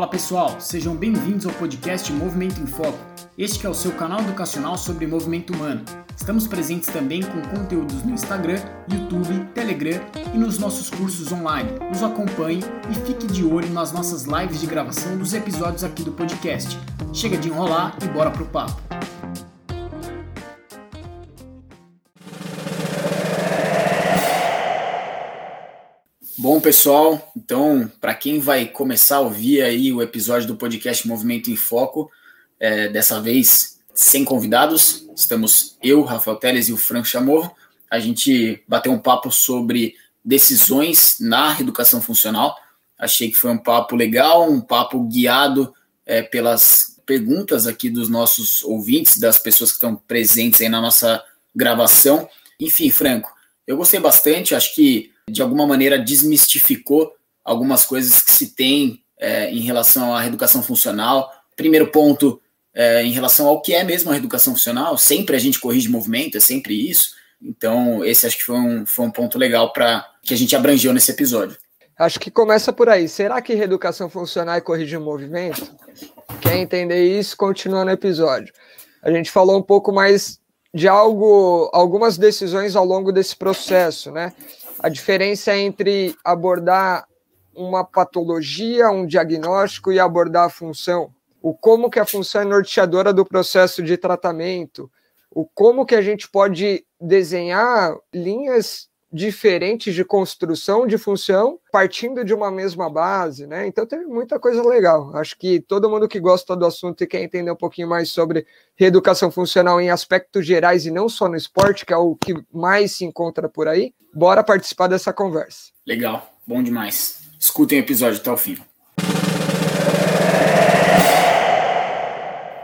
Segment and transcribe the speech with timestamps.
[0.00, 2.98] Fala pessoal, sejam bem-vindos ao podcast Movimento em Foco.
[3.36, 5.84] Este é o seu canal educacional sobre movimento humano.
[6.16, 8.58] Estamos presentes também com conteúdos no Instagram,
[8.90, 10.00] YouTube, Telegram
[10.32, 11.68] e nos nossos cursos online.
[11.90, 16.12] Nos acompanhe e fique de olho nas nossas lives de gravação dos episódios aqui do
[16.12, 16.78] podcast.
[17.12, 18.80] Chega de enrolar e bora pro papo.
[26.40, 31.50] Bom, pessoal, então, para quem vai começar a ouvir aí o episódio do podcast Movimento
[31.50, 32.10] em Foco,
[32.58, 37.54] é, dessa vez sem convidados, estamos eu, Rafael Teles e o Franco Chamorro.
[37.90, 42.56] A gente bateu um papo sobre decisões na educação funcional.
[42.98, 45.74] Achei que foi um papo legal, um papo guiado
[46.06, 51.22] é, pelas perguntas aqui dos nossos ouvintes, das pessoas que estão presentes aí na nossa
[51.54, 52.26] gravação.
[52.58, 53.30] Enfim, Franco,
[53.66, 57.12] eu gostei bastante, acho que de alguma maneira desmistificou
[57.44, 61.30] algumas coisas que se tem é, em relação à reeducação funcional.
[61.56, 62.40] Primeiro ponto,
[62.74, 66.36] é, em relação ao que é mesmo a reeducação funcional, sempre a gente corrige movimento,
[66.36, 67.14] é sempre isso.
[67.42, 70.92] Então, esse acho que foi um, foi um ponto legal para que a gente abrangeu
[70.92, 71.56] nesse episódio.
[71.98, 73.08] Acho que começa por aí.
[73.08, 75.70] Será que reeducação funcional é corrigir o movimento?
[76.40, 77.36] Quer entender isso?
[77.36, 78.52] Continua no episódio.
[79.02, 80.38] A gente falou um pouco mais
[80.72, 84.32] de algo, algumas decisões ao longo desse processo, né?
[84.82, 87.06] A diferença entre abordar
[87.54, 93.12] uma patologia, um diagnóstico e abordar a função, o como que a função é norteadora
[93.12, 94.90] do processo de tratamento,
[95.30, 102.32] o como que a gente pode desenhar linhas diferentes de construção de função partindo de
[102.32, 103.66] uma mesma base, né?
[103.66, 105.16] Então tem muita coisa legal.
[105.16, 108.46] Acho que todo mundo que gosta do assunto e quer entender um pouquinho mais sobre
[108.76, 112.92] reeducação funcional em aspectos gerais e não só no esporte, que é o que mais
[112.92, 115.72] se encontra por aí, bora participar dessa conversa.
[115.86, 117.20] Legal, bom demais.
[117.38, 118.58] Escutem o episódio até o fim.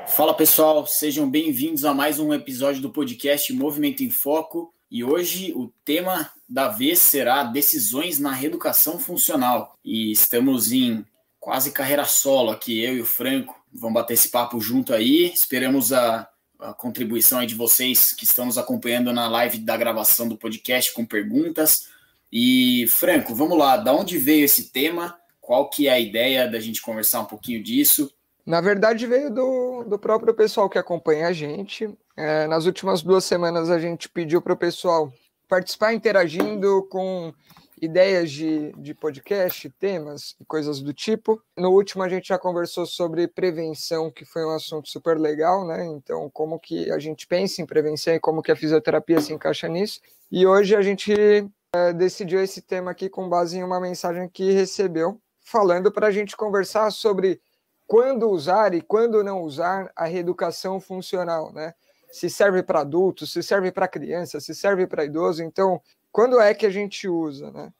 [0.08, 4.72] Fala pessoal, sejam bem-vindos a mais um episódio do podcast Movimento em Foco.
[4.90, 9.74] E hoje o tema da vez será decisões na reeducação funcional.
[9.84, 11.04] E estamos em
[11.40, 13.60] quase carreira solo aqui, eu e o Franco.
[13.72, 15.32] Vamos bater esse papo junto aí.
[15.32, 16.28] Esperamos a,
[16.60, 20.92] a contribuição aí de vocês que estão nos acompanhando na live da gravação do podcast
[20.92, 21.88] com perguntas.
[22.30, 25.18] E Franco, vamos lá, da onde veio esse tema?
[25.40, 28.12] Qual que é a ideia da gente conversar um pouquinho disso?
[28.46, 31.92] Na verdade, veio do, do próprio pessoal que acompanha a gente.
[32.16, 35.12] É, nas últimas duas semanas, a gente pediu para o pessoal
[35.48, 37.34] participar interagindo com
[37.82, 41.42] ideias de, de podcast, temas e coisas do tipo.
[41.56, 45.84] No último, a gente já conversou sobre prevenção, que foi um assunto super legal, né?
[45.84, 49.66] Então, como que a gente pensa em prevenção e como que a fisioterapia se encaixa
[49.68, 50.00] nisso.
[50.30, 51.12] E hoje a gente
[51.74, 56.12] é, decidiu esse tema aqui com base em uma mensagem que recebeu, falando para a
[56.12, 57.40] gente conversar sobre
[57.86, 61.74] quando usar e quando não usar a reeducação funcional, né?
[62.10, 65.80] Se serve para adultos, se serve para criança, se serve para idoso, então
[66.10, 67.72] quando é que a gente usa, né?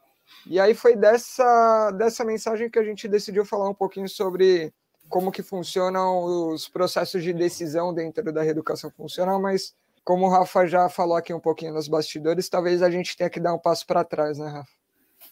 [0.47, 4.72] E aí foi dessa dessa mensagem que a gente decidiu falar um pouquinho sobre
[5.09, 9.75] como que funcionam os processos de decisão dentro da reeducação funcional, mas
[10.05, 13.41] como o Rafa já falou aqui um pouquinho nos bastidores, talvez a gente tenha que
[13.41, 14.75] dar um passo para trás, né, Rafa?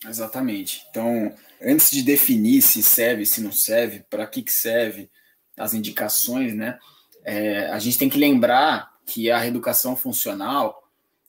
[0.06, 0.84] Exatamente.
[0.90, 5.10] Então, antes de definir se serve, se não serve, para que, que serve,
[5.56, 6.78] as indicações, né?
[7.24, 10.82] É, a gente tem que lembrar que a reeducação funcional,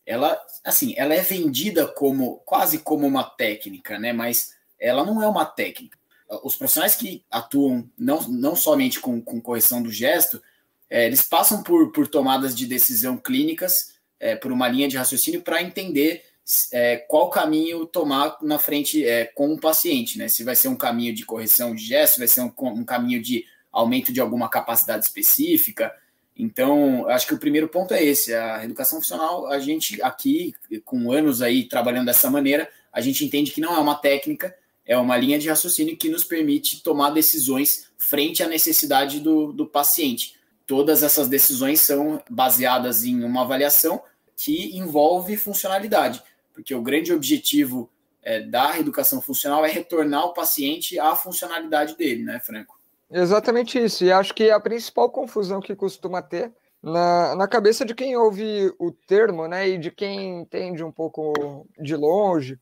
[0.06, 4.12] ela, assim, ela é vendida como quase como uma técnica, né?
[4.12, 5.98] Mas ela não é uma técnica.
[6.44, 10.42] Os profissionais que atuam não, não somente com, com correção do gesto,
[10.90, 15.42] é, eles passam por, por tomadas de decisão clínicas, é, por uma linha de raciocínio
[15.42, 16.24] para entender
[16.72, 20.28] é, qual caminho tomar na frente é, com o paciente, né?
[20.28, 23.46] Se vai ser um caminho de correção de gesto, vai ser um, um caminho de
[23.72, 25.92] aumento de alguma capacidade específica.
[26.38, 30.54] Então, acho que o primeiro ponto é esse: a educação funcional, a gente aqui,
[30.84, 34.56] com anos aí trabalhando dessa maneira, a gente entende que não é uma técnica,
[34.86, 39.66] é uma linha de raciocínio que nos permite tomar decisões frente à necessidade do, do
[39.66, 40.36] paciente.
[40.68, 44.04] Todas essas decisões são baseadas em uma avaliação
[44.36, 46.22] que envolve funcionalidade
[46.56, 47.92] porque o grande objetivo
[48.24, 52.80] é, da educação funcional é retornar o paciente à funcionalidade dele, né, Franco?
[53.12, 54.04] Exatamente isso.
[54.04, 58.74] E acho que a principal confusão que costuma ter na, na cabeça de quem ouve
[58.80, 62.58] o termo, né, e de quem entende um pouco de longe,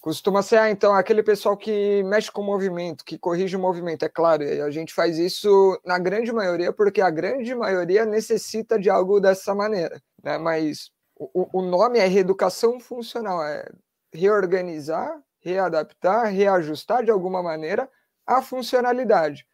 [0.00, 4.04] costuma ser, ah, então, aquele pessoal que mexe com o movimento, que corrige o movimento.
[4.04, 8.88] É claro, a gente faz isso na grande maioria, porque a grande maioria necessita de
[8.88, 10.38] algo dessa maneira, né?
[10.38, 13.66] Mas o, o nome é reeducação funcional, é
[14.12, 17.88] reorganizar, readaptar, reajustar de alguma maneira
[18.26, 19.46] a funcionalidade.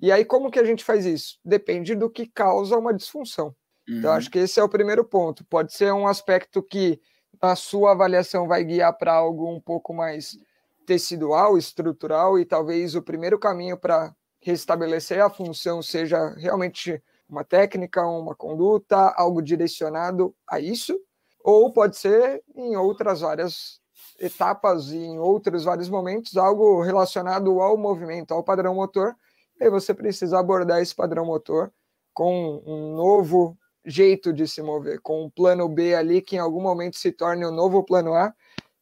[0.00, 1.38] E aí, como que a gente faz isso?
[1.44, 3.54] Depende do que causa uma disfunção.
[3.82, 3.98] Então, uhum.
[3.98, 5.44] Então, acho que esse é o primeiro ponto.
[5.44, 7.00] Pode ser um aspecto que
[7.40, 10.38] a sua avaliação vai guiar para algo um pouco mais
[10.86, 18.04] tecidual, estrutural, e talvez o primeiro caminho para restabelecer a função seja realmente uma técnica,
[18.06, 20.98] uma conduta, algo direcionado a isso,
[21.42, 23.80] ou pode ser em outras várias
[24.18, 29.14] etapas e em outros vários momentos algo relacionado ao movimento, ao padrão motor,
[29.58, 31.72] e você precisa abordar esse padrão motor
[32.12, 36.60] com um novo jeito de se mover, com um plano B ali que em algum
[36.60, 38.34] momento se torne o um novo plano A,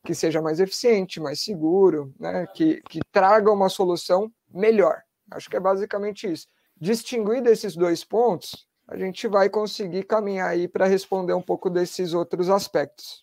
[0.05, 2.47] que seja mais eficiente, mais seguro, né?
[2.55, 5.03] que, que traga uma solução melhor.
[5.31, 6.49] Acho que é basicamente isso.
[6.81, 12.15] Distinguir desses dois pontos, a gente vai conseguir caminhar aí para responder um pouco desses
[12.15, 13.23] outros aspectos.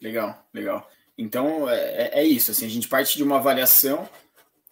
[0.00, 0.90] Legal, legal.
[1.16, 2.50] Então é, é, é isso.
[2.50, 4.08] Assim, a gente parte de uma avaliação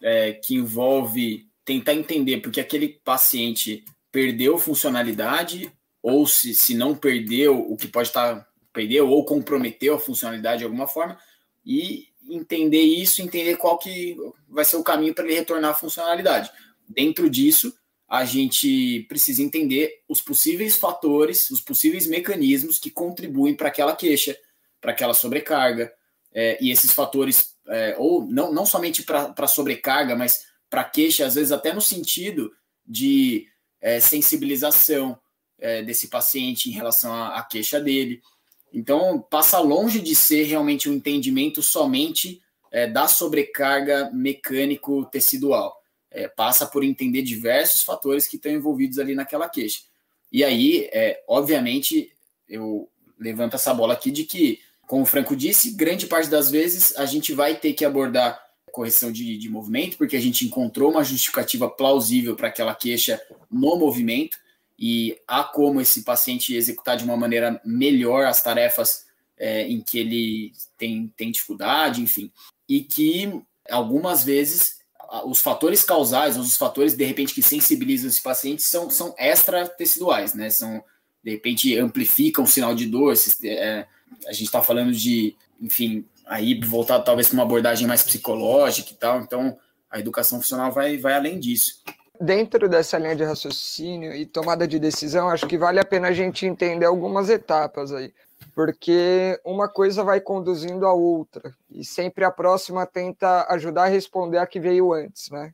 [0.00, 5.70] é, que envolve tentar entender porque aquele paciente perdeu funcionalidade
[6.02, 10.64] ou se, se não perdeu, o que pode estar perdeu ou comprometeu a funcionalidade de
[10.64, 11.18] alguma forma
[11.64, 14.16] e entender isso, entender qual que
[14.48, 16.50] vai ser o caminho para ele retornar à funcionalidade.
[16.88, 17.74] Dentro disso,
[18.12, 24.36] a gente precisa entender os possíveis fatores, os possíveis mecanismos que contribuem para aquela queixa,
[24.82, 25.90] para aquela sobrecarga,
[26.30, 31.36] é, e esses fatores, é, ou não, não somente para sobrecarga, mas para queixa, às
[31.36, 32.52] vezes até no sentido
[32.86, 33.46] de
[33.80, 35.18] é, sensibilização
[35.58, 38.20] é, desse paciente em relação à, à, queixa dele.
[38.74, 45.81] Então, passa longe de ser realmente um entendimento somente é, da sobrecarga mecânico-tecidual.
[46.14, 49.80] É, passa por entender diversos fatores que estão envolvidos ali naquela queixa.
[50.30, 52.12] E aí, é, obviamente,
[52.48, 52.88] eu
[53.18, 57.06] levanto essa bola aqui de que, como o Franco disse, grande parte das vezes a
[57.06, 58.42] gente vai ter que abordar
[58.72, 63.20] correção de, de movimento, porque a gente encontrou uma justificativa plausível para aquela queixa
[63.50, 64.38] no movimento
[64.78, 69.06] e há como esse paciente executar de uma maneira melhor as tarefas
[69.38, 72.32] é, em que ele tem, tem dificuldade, enfim,
[72.68, 74.80] e que algumas vezes
[75.24, 80.48] os fatores causais, os fatores de repente que sensibilizam esse paciente são, são extra-teciduais, né?
[80.48, 80.82] São
[81.22, 83.14] de repente amplificam o sinal de dor.
[83.44, 83.86] É,
[84.26, 88.94] a gente está falando de, enfim, aí voltado talvez para uma abordagem mais psicológica e
[88.94, 89.20] tal.
[89.20, 89.56] Então,
[89.90, 91.82] a educação funcional vai, vai além disso.
[92.20, 96.12] Dentro dessa linha de raciocínio e tomada de decisão, acho que vale a pena a
[96.12, 98.12] gente entender algumas etapas aí,
[98.54, 104.38] porque uma coisa vai conduzindo a outra e sempre a próxima tenta ajudar a responder
[104.38, 105.52] a que veio antes, né?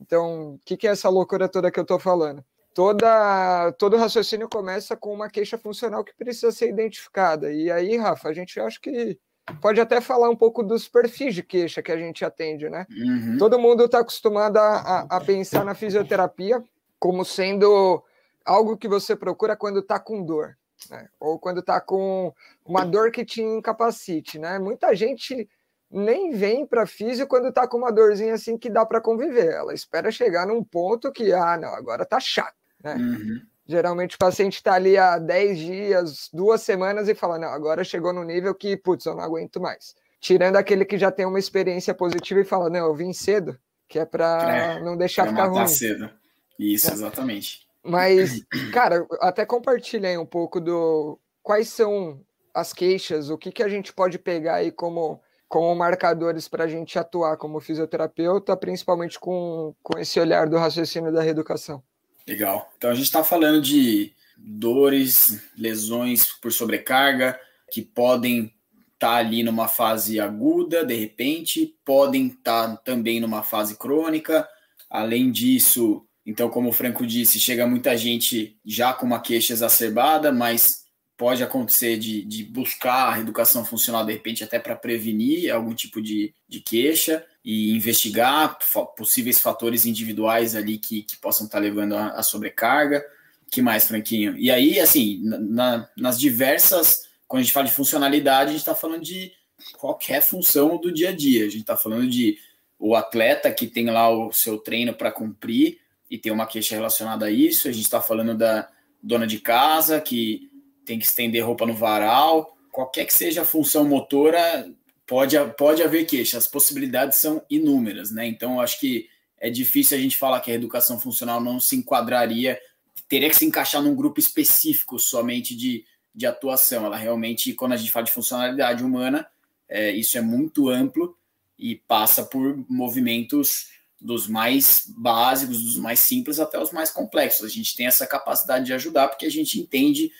[0.00, 2.44] Então, o que, que é essa loucura toda que eu estou falando?
[2.72, 7.52] Toda, todo raciocínio começa com uma queixa funcional que precisa ser identificada.
[7.52, 9.18] E aí, Rafa, a gente acha que
[9.60, 12.86] pode até falar um pouco dos perfis de queixa que a gente atende, né?
[12.90, 13.36] Uhum.
[13.38, 16.62] Todo mundo está acostumado a, a, pensar na fisioterapia
[16.98, 18.02] como sendo
[18.44, 20.56] algo que você procura quando está com dor,
[20.90, 21.08] né?
[21.18, 22.32] Ou quando está com
[22.64, 24.58] uma dor que te incapacite, né?
[24.58, 25.48] Muita gente
[25.90, 29.52] nem vem para físio quando está com uma dorzinha assim que dá para conviver.
[29.52, 32.94] Ela espera chegar num ponto que, ah, não, agora tá chato, né?
[32.94, 33.40] Uhum.
[33.66, 38.12] Geralmente o paciente está ali há 10 dias, duas semanas e fala: não, agora chegou
[38.14, 39.94] no nível que, putz, eu não aguento mais.
[40.20, 43.98] Tirando aquele que já tem uma experiência positiva e fala: não, eu vim cedo, que
[43.98, 45.66] é para é, não deixar ficar ruim.
[45.66, 46.10] cedo.
[46.58, 46.94] Isso, é.
[46.94, 47.67] exatamente.
[47.88, 48.42] Mas,
[48.72, 52.20] cara, até compartilha aí um pouco do quais são
[52.54, 56.68] as queixas, o que, que a gente pode pegar aí como, como marcadores para a
[56.68, 61.82] gente atuar como fisioterapeuta, principalmente com, com esse olhar do raciocínio da reeducação.
[62.26, 62.70] Legal.
[62.76, 67.38] Então a gente está falando de dores, lesões por sobrecarga,
[67.70, 68.52] que podem
[68.94, 74.46] estar tá ali numa fase aguda, de repente, podem estar tá também numa fase crônica.
[74.90, 80.30] Além disso, então, como o Franco disse, chega muita gente já com uma queixa exacerbada,
[80.30, 80.84] mas
[81.16, 86.02] pode acontecer de, de buscar a educação funcional, de repente, até para prevenir algum tipo
[86.02, 88.58] de, de queixa e investigar
[88.94, 93.02] possíveis fatores individuais ali que, que possam estar tá levando a, sobrecarga.
[93.50, 94.36] que mais, Franquinho?
[94.36, 98.74] E aí, assim, na, nas diversas, quando a gente fala de funcionalidade, a gente está
[98.74, 99.32] falando de
[99.78, 101.46] qualquer função do dia a dia.
[101.46, 102.36] A gente está falando de
[102.78, 107.26] o atleta que tem lá o seu treino para cumprir e tem uma queixa relacionada
[107.26, 107.68] a isso.
[107.68, 108.68] A gente está falando da
[109.02, 110.50] dona de casa que
[110.84, 112.56] tem que estender roupa no varal.
[112.72, 114.72] Qualquer que seja a função motora,
[115.06, 118.26] pode, pode haver queixa, as possibilidades são inúmeras, né?
[118.26, 119.08] Então, acho que
[119.40, 122.60] é difícil a gente falar que a educação funcional não se enquadraria,
[123.08, 125.84] teria que se encaixar num grupo específico somente de,
[126.14, 126.84] de atuação.
[126.84, 129.26] Ela realmente, quando a gente fala de funcionalidade humana,
[129.68, 131.16] é, isso é muito amplo
[131.58, 137.44] e passa por movimentos dos mais básicos, dos mais simples até os mais complexos.
[137.44, 140.10] A gente tem essa capacidade de ajudar porque a gente entende,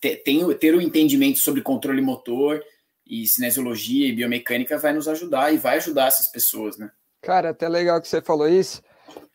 [0.00, 2.62] tem, ter o um entendimento sobre controle motor
[3.06, 6.90] e cinesiologia e biomecânica vai nos ajudar e vai ajudar essas pessoas, né?
[7.22, 8.82] Cara, até legal que você falou isso,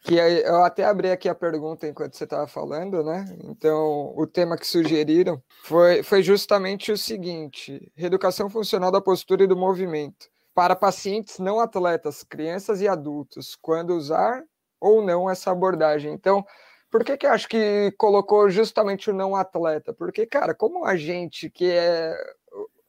[0.01, 3.25] que eu até abri aqui a pergunta enquanto você estava falando, né?
[3.45, 9.47] Então, o tema que sugeriram foi, foi justamente o seguinte: reeducação funcional da postura e
[9.47, 14.43] do movimento para pacientes não atletas, crianças e adultos, quando usar
[14.79, 16.13] ou não essa abordagem.
[16.13, 16.45] Então,
[16.89, 19.93] por que que acho que colocou justamente o não atleta?
[19.93, 22.15] Porque, cara, como a gente que é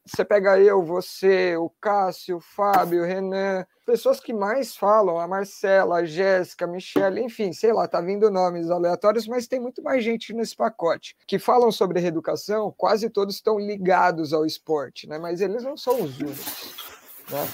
[0.06, 5.28] você pega eu, você, o Cássio, o Fábio, o Renan, pessoas que mais falam, a
[5.28, 9.82] Marcela, a Jéssica, a Michelle, enfim, sei lá, tá vindo nomes aleatórios, mas tem muito
[9.82, 15.18] mais gente nesse pacote que falam sobre reeducação, quase todos estão ligados ao esporte, né?
[15.18, 16.99] Mas eles não são os únicos.
[17.30, 17.48] Né?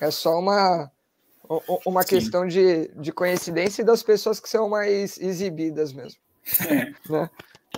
[0.00, 0.90] É só uma,
[1.84, 6.20] uma questão de, de coincidência das pessoas que são mais exibidas mesmo.
[6.68, 6.92] É.
[7.10, 7.30] Né?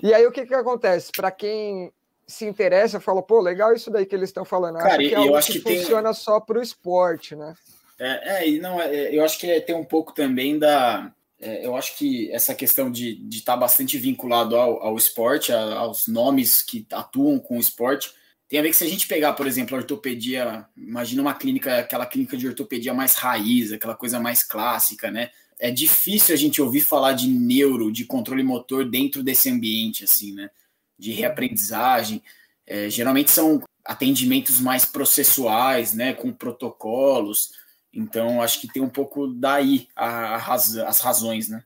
[0.03, 1.11] E aí o que, que acontece?
[1.15, 1.93] Para quem
[2.27, 4.79] se interessa, fala, pô, legal isso daí que eles estão falando.
[4.79, 6.15] Cara, que é algo eu acho que, que funciona tem...
[6.15, 7.55] só para o esporte, né?
[7.99, 11.13] É, é, não, é, eu acho que tem um pouco também da.
[11.41, 15.75] É, eu acho que essa questão de estar tá bastante vinculado ao, ao esporte, a,
[15.75, 18.13] aos nomes que atuam com o esporte,
[18.53, 21.79] tem a ver que se a gente pegar, por exemplo, a ortopedia, imagina uma clínica,
[21.79, 25.31] aquela clínica de ortopedia mais raiz, aquela coisa mais clássica, né?
[25.59, 30.35] É difícil a gente ouvir falar de neuro, de controle motor dentro desse ambiente, assim,
[30.35, 30.51] né?
[30.99, 32.23] De reaprendizagem.
[32.67, 36.13] É, geralmente são atendimentos mais processuais, né?
[36.13, 37.53] Com protocolos.
[37.91, 41.65] Então, acho que tem um pouco daí a, a raz, as razões, né?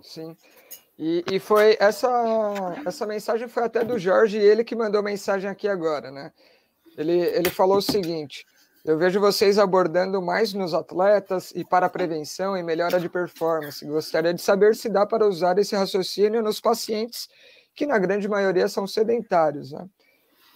[0.00, 0.36] Sim.
[0.98, 2.08] E, e foi essa,
[2.86, 6.32] essa mensagem foi até do Jorge, ele que mandou mensagem aqui agora, né?
[6.96, 8.44] Ele, ele falou o seguinte:
[8.84, 13.84] eu vejo vocês abordando mais nos atletas e para prevenção e melhora de performance.
[13.86, 17.28] Gostaria de saber se dá para usar esse raciocínio nos pacientes
[17.74, 19.88] que na grande maioria são sedentários, né?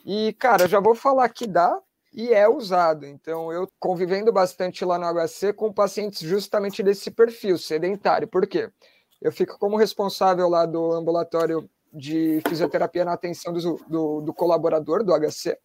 [0.04, 1.80] E cara, já vou falar que dá
[2.12, 3.06] e é usado.
[3.06, 8.26] Então eu convivendo bastante lá no HC com pacientes justamente desse perfil sedentário.
[8.26, 8.70] Por quê?
[9.20, 15.02] Eu fico como responsável lá do ambulatório de fisioterapia na atenção do, do, do colaborador
[15.02, 15.58] do HC.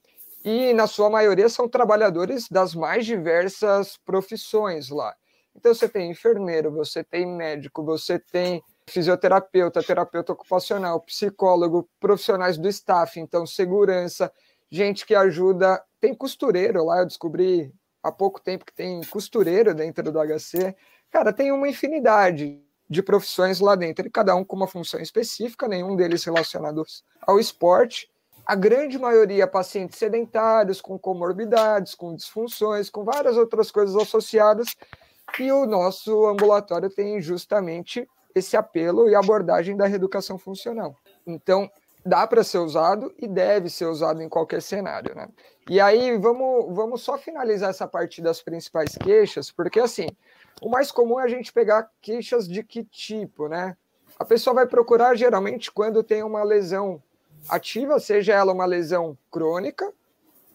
[0.43, 5.13] E, na sua maioria, são trabalhadores das mais diversas profissões lá.
[5.55, 12.67] Então, você tem enfermeiro, você tem médico, você tem fisioterapeuta, terapeuta ocupacional, psicólogo, profissionais do
[12.69, 14.31] staff, então, segurança,
[14.69, 15.83] gente que ajuda.
[15.99, 20.75] Tem costureiro lá, eu descobri há pouco tempo que tem costureiro dentro do HC.
[21.11, 22.61] Cara, tem uma infinidade
[22.91, 28.11] de profissões lá dentro, cada um com uma função específica, nenhum deles relacionados ao esporte.
[28.45, 34.75] A grande maioria pacientes sedentários, com comorbidades, com disfunções, com várias outras coisas associadas,
[35.39, 38.05] e o nosso ambulatório tem justamente
[38.35, 40.93] esse apelo e abordagem da reeducação funcional.
[41.25, 41.71] Então,
[42.05, 45.29] dá para ser usado e deve ser usado em qualquer cenário, né?
[45.69, 50.07] E aí, vamos, vamos só finalizar essa parte das principais queixas, porque assim,
[50.61, 53.77] o mais comum é a gente pegar queixas de que tipo, né?
[54.17, 57.01] A pessoa vai procurar geralmente quando tem uma lesão
[57.49, 59.91] ativa, seja ela uma lesão crônica,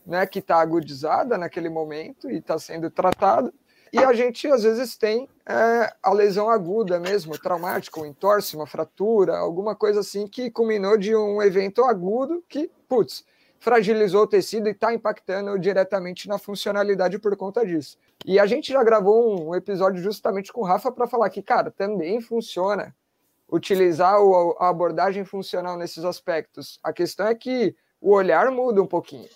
[0.07, 3.53] né, que está agudizada naquele momento e está sendo tratada,
[3.93, 8.67] e a gente às vezes tem é, a lesão aguda mesmo, traumática, um entorse, uma
[8.67, 13.25] fratura, alguma coisa assim que culminou de um evento agudo que, putz,
[13.59, 17.97] fragilizou o tecido e está impactando diretamente na funcionalidade por conta disso.
[18.27, 21.71] E a gente já gravou um episódio justamente com o Rafa para falar que, cara,
[21.71, 22.93] também funciona
[23.49, 24.17] utilizar
[24.59, 26.81] a abordagem funcional nesses aspectos.
[26.83, 29.29] A questão é que o olhar muda um pouquinho.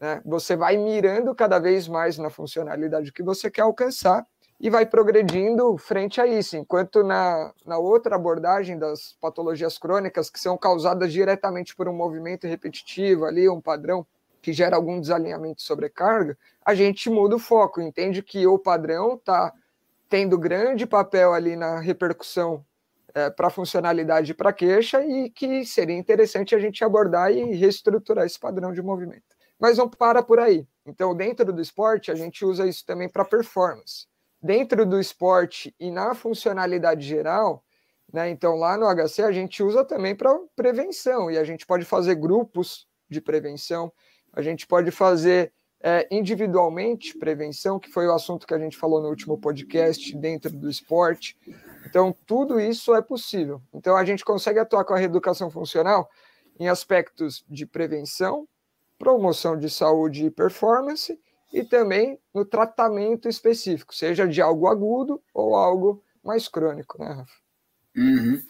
[0.00, 0.22] Né?
[0.24, 4.26] Você vai mirando cada vez mais na funcionalidade que você quer alcançar
[4.58, 10.40] e vai progredindo frente a isso, enquanto na, na outra abordagem das patologias crônicas, que
[10.40, 14.06] são causadas diretamente por um movimento repetitivo ali, um padrão
[14.40, 19.52] que gera algum desalinhamento sobrecarga, a gente muda o foco, entende que o padrão está
[20.08, 22.64] tendo grande papel ali na repercussão
[23.14, 28.24] é, para funcionalidade e para queixa e que seria interessante a gente abordar e reestruturar
[28.24, 29.36] esse padrão de movimento.
[29.58, 30.66] Mas não para por aí.
[30.86, 34.06] Então, dentro do esporte, a gente usa isso também para performance
[34.40, 37.64] dentro do esporte e na funcionalidade geral,
[38.12, 38.30] né?
[38.30, 42.14] Então, lá no HC, a gente usa também para prevenção, e a gente pode fazer
[42.14, 43.92] grupos de prevenção,
[44.38, 45.52] a gente pode fazer
[45.82, 50.50] é, individualmente prevenção, que foi o assunto que a gente falou no último podcast, dentro
[50.50, 51.36] do esporte.
[51.84, 53.60] Então, tudo isso é possível.
[53.74, 56.08] Então, a gente consegue atuar com a reeducação funcional
[56.60, 58.46] em aspectos de prevenção,
[58.96, 61.18] promoção de saúde e performance
[61.52, 67.32] e também no tratamento específico, seja de algo agudo ou algo mais crônico, né, Rafa?
[67.96, 68.40] Uhum.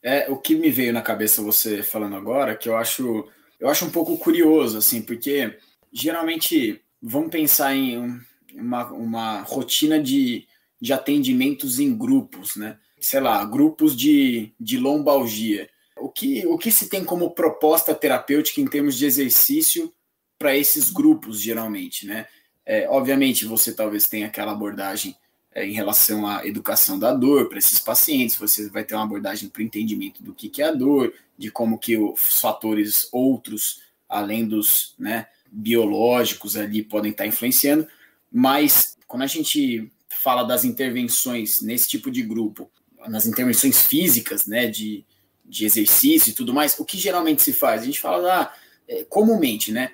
[0.00, 3.28] É, o que me veio na cabeça você falando agora, que eu acho,
[3.62, 5.56] eu acho um pouco curioso, assim, porque
[5.92, 8.20] geralmente vamos pensar em
[8.56, 10.48] uma, uma rotina de,
[10.80, 12.76] de atendimentos em grupos, né?
[13.00, 15.70] Sei lá, grupos de, de lombalgia.
[15.96, 19.94] O que, o que se tem como proposta terapêutica em termos de exercício
[20.36, 22.26] para esses grupos, geralmente, né?
[22.66, 25.14] É, obviamente, você talvez tenha aquela abordagem
[25.54, 29.48] é, em relação à educação da dor para esses pacientes, você vai ter uma abordagem
[29.48, 33.82] para o entendimento do que, que é a dor, de como que os fatores outros,
[34.08, 37.86] além dos né, biológicos ali, podem estar influenciando,
[38.30, 42.70] mas quando a gente fala das intervenções nesse tipo de grupo,
[43.08, 45.04] nas intervenções físicas, né, de,
[45.44, 47.82] de exercício e tudo mais, o que geralmente se faz?
[47.82, 48.54] A gente fala ah,
[48.88, 49.92] é, comumente, né?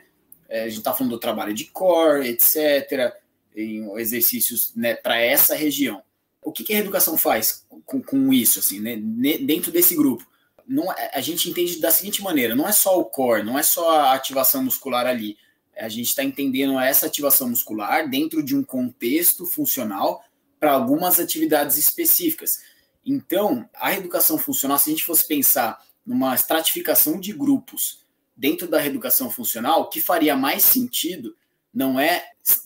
[0.48, 3.12] É, a gente está falando do trabalho de core, etc.,
[3.58, 6.02] em exercícios né, para essa região.
[6.42, 8.96] O que, que, a reeducação faz com, com isso, assim, né,
[9.38, 10.26] dentro desse grupo?
[10.66, 13.62] Não, é, a gente entende da seguinte maneira: não é só o core, não é
[13.62, 15.36] só a ativação muscular ali.
[15.76, 20.22] A gente está entendendo essa ativação muscular dentro de um contexto funcional
[20.58, 22.60] para algumas atividades específicas.
[23.06, 28.04] Então, a reeducação funcional, se a gente fosse pensar numa estratificação de grupos
[28.36, 31.36] dentro da reeducação funcional, o que faria mais sentido
[31.78, 32.24] não é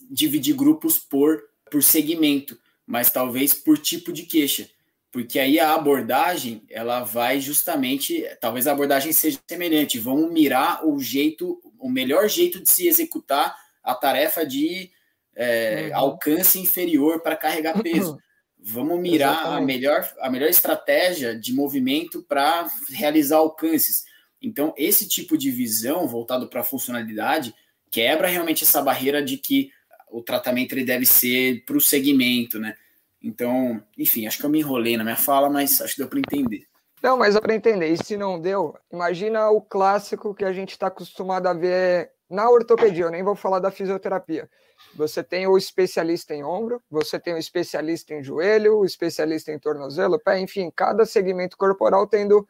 [0.09, 4.67] dividir grupos por, por segmento, mas talvez por tipo de queixa.
[5.11, 10.99] Porque aí a abordagem, ela vai justamente, talvez a abordagem seja semelhante, vão mirar o
[10.99, 14.89] jeito, o melhor jeito de se executar a tarefa de
[15.35, 15.97] é, uhum.
[15.97, 18.17] alcance inferior para carregar peso.
[18.57, 24.05] Vamos mirar a melhor, a melhor estratégia de movimento para realizar alcances.
[24.41, 27.53] Então, esse tipo de visão voltado para a funcionalidade
[27.93, 29.69] quebra realmente essa barreira de que
[30.09, 32.75] o tratamento ele deve ser para o segmento, né?
[33.21, 36.17] Então, enfim, acho que eu me enrolei na minha fala, mas acho que deu para
[36.17, 36.65] entender.
[37.03, 40.87] Não, mas para entender, e se não deu, imagina o clássico que a gente está
[40.87, 44.49] acostumado a ver na ortopedia, eu nem vou falar da fisioterapia.
[44.95, 49.59] Você tem o especialista em ombro, você tem o especialista em joelho, o especialista em
[49.59, 52.47] tornozelo, pé, enfim, cada segmento corporal tendo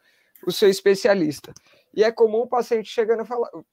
[0.48, 1.54] o seu especialista.
[1.94, 3.24] E é comum o paciente chegando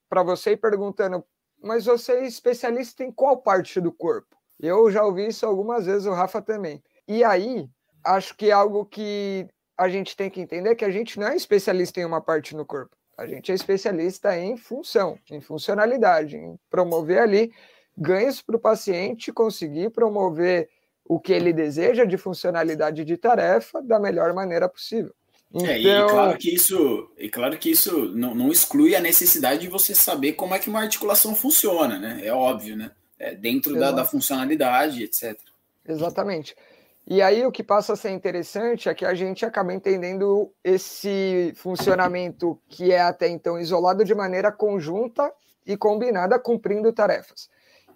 [0.09, 1.25] para você e perguntando:
[1.63, 4.37] mas você é especialista em qual parte do corpo?
[4.59, 6.83] Eu já ouvi isso algumas vezes, o Rafa também.
[7.09, 7.69] E aí,
[8.05, 9.47] acho que é algo que
[9.77, 12.67] a gente tem que entender que a gente não é especialista em uma parte no
[12.67, 12.95] corpo.
[13.17, 17.53] A gente é especialista em função, em funcionalidade, em promover ali
[17.97, 20.69] ganhos para o paciente, conseguir promover
[21.05, 25.15] o que ele deseja de funcionalidade de tarefa da melhor maneira possível.
[25.53, 25.67] Então...
[25.67, 29.63] É, e então claro que isso, e claro que isso não, não, exclui a necessidade
[29.63, 32.21] de você saber como é que uma articulação funciona, né?
[32.23, 32.93] É óbvio, né?
[33.19, 35.39] É dentro da, da, funcionalidade, etc.
[35.87, 36.55] Exatamente.
[37.07, 41.53] E aí o que passa a ser interessante é que a gente acaba entendendo esse
[41.57, 45.33] funcionamento que é até então isolado de maneira conjunta
[45.67, 47.51] e combinada, cumprindo tarefas.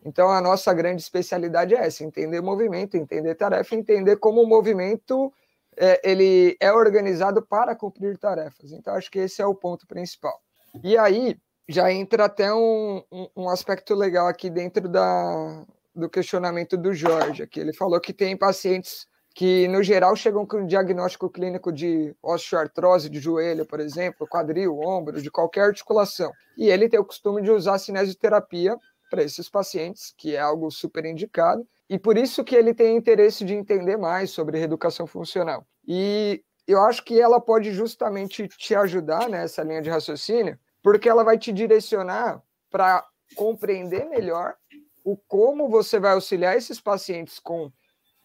[0.05, 5.33] Então a nossa grande especialidade é essa: entender movimento, entender tarefa, entender como o movimento
[5.77, 8.73] é, ele é organizado para cumprir tarefas.
[8.73, 10.39] Então, acho que esse é o ponto principal.
[10.83, 11.37] E aí,
[11.69, 17.47] já entra até um, um, um aspecto legal aqui dentro da, do questionamento do Jorge,
[17.47, 22.15] que ele falou que tem pacientes que, no geral, chegam com um diagnóstico clínico de
[22.23, 26.31] osteoartrose de joelho, por exemplo, quadril, ombro, de qualquer articulação.
[26.57, 28.77] E ele tem o costume de usar cinesioterapia
[29.15, 33.45] para esses pacientes, que é algo super indicado, e por isso que ele tem interesse
[33.45, 35.65] de entender mais sobre reeducação funcional.
[35.87, 41.23] E eu acho que ela pode justamente te ajudar nessa linha de raciocínio, porque ela
[41.23, 44.57] vai te direcionar para compreender melhor
[45.05, 47.71] o como você vai auxiliar esses pacientes com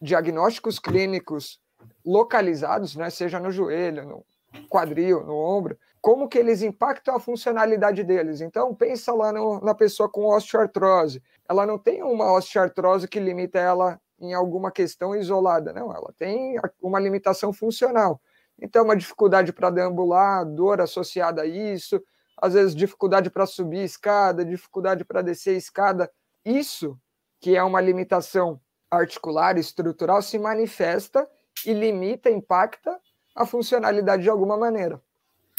[0.02, 1.60] diagnósticos clínicos
[2.04, 4.26] localizados, né, seja no joelho, no
[4.68, 8.40] quadril, no ombro, como que eles impactam a funcionalidade deles.
[8.40, 11.22] Então, pensa lá no, na pessoa com osteoartrose.
[11.48, 15.94] Ela não tem uma osteoartrose que limita ela em alguma questão isolada, não.
[15.94, 18.20] Ela tem uma limitação funcional.
[18.60, 22.02] Então, uma dificuldade para deambular, dor associada a isso,
[22.36, 26.10] às vezes dificuldade para subir escada, dificuldade para descer escada.
[26.44, 26.98] Isso,
[27.40, 28.60] que é uma limitação
[28.90, 31.28] articular, estrutural, se manifesta
[31.64, 32.98] e limita, impacta
[33.34, 35.00] a funcionalidade de alguma maneira.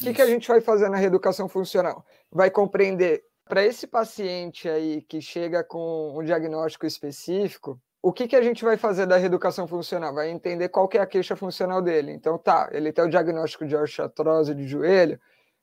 [0.02, 2.04] O que, que a gente vai fazer na reeducação funcional?
[2.30, 8.34] Vai compreender para esse paciente aí que chega com um diagnóstico específico, o que, que
[8.34, 10.12] a gente vai fazer da reeducação funcional?
[10.12, 12.10] Vai entender qual que é a queixa funcional dele.
[12.10, 15.20] Então, tá, ele tem o diagnóstico de osteoartrose de joelho,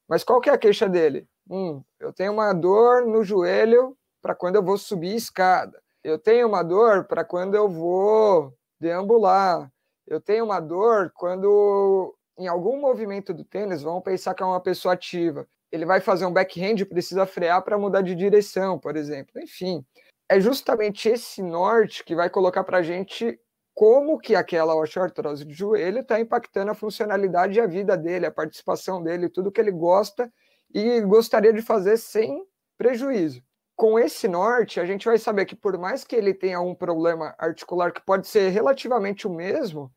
[0.07, 1.27] mas qual que é a queixa dele?
[1.49, 5.81] Hum, eu tenho uma dor no joelho para quando eu vou subir escada.
[6.01, 9.69] eu tenho uma dor para quando eu vou deambular.
[10.07, 14.61] Eu tenho uma dor quando, em algum movimento do tênis, vamos pensar que é uma
[14.61, 15.45] pessoa ativa.
[15.71, 19.39] Ele vai fazer um backhand e precisa frear para mudar de direção, por exemplo.
[19.41, 19.85] Enfim,
[20.29, 23.37] é justamente esse norte que vai colocar para a gente
[23.75, 28.31] como que aquela osteoartrose de joelho está impactando a funcionalidade e a vida dele, a
[28.31, 30.31] participação dele, tudo que ele gosta
[30.73, 32.43] e gostaria de fazer sem
[32.77, 33.41] prejuízo.
[33.75, 37.35] Com esse norte, a gente vai saber que por mais que ele tenha um problema
[37.37, 39.91] articular que pode ser relativamente o mesmo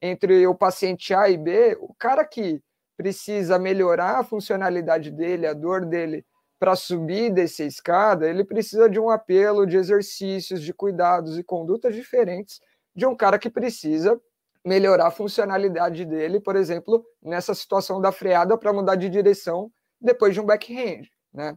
[0.00, 2.62] entre o paciente A e B, o cara que
[2.96, 6.24] precisa melhorar a funcionalidade dele, a dor dele
[6.58, 11.94] para subir dessa escada, ele precisa de um apelo de exercícios, de cuidados e condutas
[11.94, 12.60] diferentes
[12.94, 14.18] de um cara que precisa
[14.64, 20.34] melhorar a funcionalidade dele, por exemplo, nessa situação da freada para mudar de direção depois
[20.34, 21.56] de um backhand, né?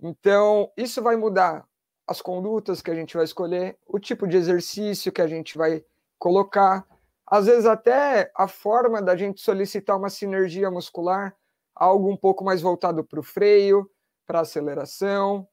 [0.00, 1.66] Então, isso vai mudar
[2.06, 5.84] as condutas que a gente vai escolher, o tipo de exercício que a gente vai
[6.18, 6.86] colocar,
[7.26, 11.34] às vezes até a forma da gente solicitar uma sinergia muscular,
[11.74, 13.90] algo um pouco mais voltado para o freio,
[14.26, 15.46] para aceleração,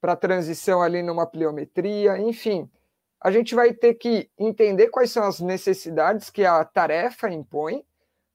[0.00, 2.70] para transição ali numa pliometria, enfim,
[3.20, 7.84] a gente vai ter que entender quais são as necessidades que a tarefa impõe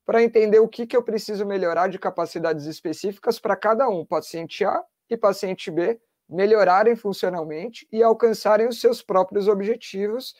[0.06, 4.66] para entender o que, que eu preciso melhorar de capacidades específicas para cada um, paciente
[4.66, 10.36] A e paciente B, melhorarem funcionalmente e alcançarem os seus próprios objetivos.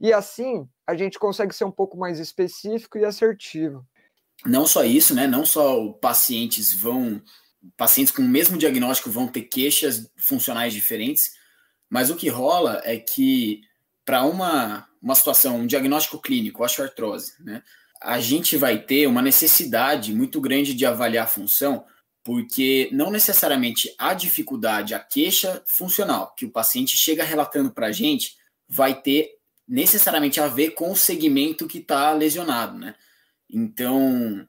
[0.00, 3.84] E assim a gente consegue ser um pouco mais específico e assertivo.
[4.44, 5.26] Não só isso, né?
[5.26, 7.22] Não só pacientes vão,
[7.76, 11.32] pacientes com o mesmo diagnóstico vão ter queixas funcionais diferentes,
[11.88, 13.62] mas o que rola é que
[14.04, 17.62] para uma, uma situação, um diagnóstico clínico, osteoartrose, né,
[18.00, 21.84] a gente vai ter uma necessidade muito grande de avaliar a função,
[22.22, 27.92] porque não necessariamente a dificuldade, a queixa funcional que o paciente chega relatando para a
[27.92, 28.36] gente
[28.68, 29.35] vai ter
[29.68, 32.94] necessariamente a ver com o segmento que está lesionado, né?
[33.50, 34.46] Então,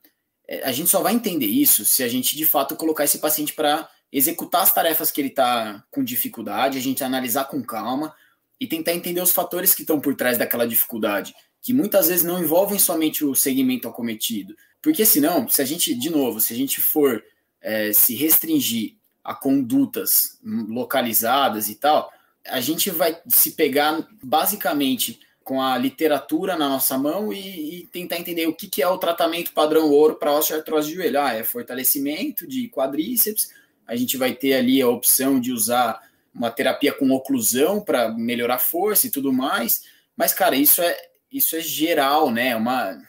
[0.48, 3.54] é, a gente só vai entender isso se a gente de fato colocar esse paciente
[3.54, 8.16] para executar as tarefas que ele está com dificuldade, a gente analisar com calma,
[8.60, 12.40] e tentar entender os fatores que estão por trás daquela dificuldade, que muitas vezes não
[12.40, 14.56] envolvem somente o segmento acometido.
[14.82, 17.24] Porque senão, se a gente, de novo, se a gente for
[17.62, 22.12] é, se restringir a condutas localizadas e tal,
[22.50, 28.18] a gente vai se pegar basicamente com a literatura na nossa mão e, e tentar
[28.18, 31.22] entender o que, que é o tratamento padrão ouro para osteoartrose de joelho.
[31.22, 33.52] Ah, é fortalecimento de quadríceps,
[33.88, 36.02] a gente vai ter ali a opção de usar
[36.34, 39.84] uma terapia com oclusão para melhorar a força e tudo mais.
[40.16, 40.96] Mas, cara, isso é,
[41.32, 42.56] isso é geral, né?
[42.56, 43.02] Uma,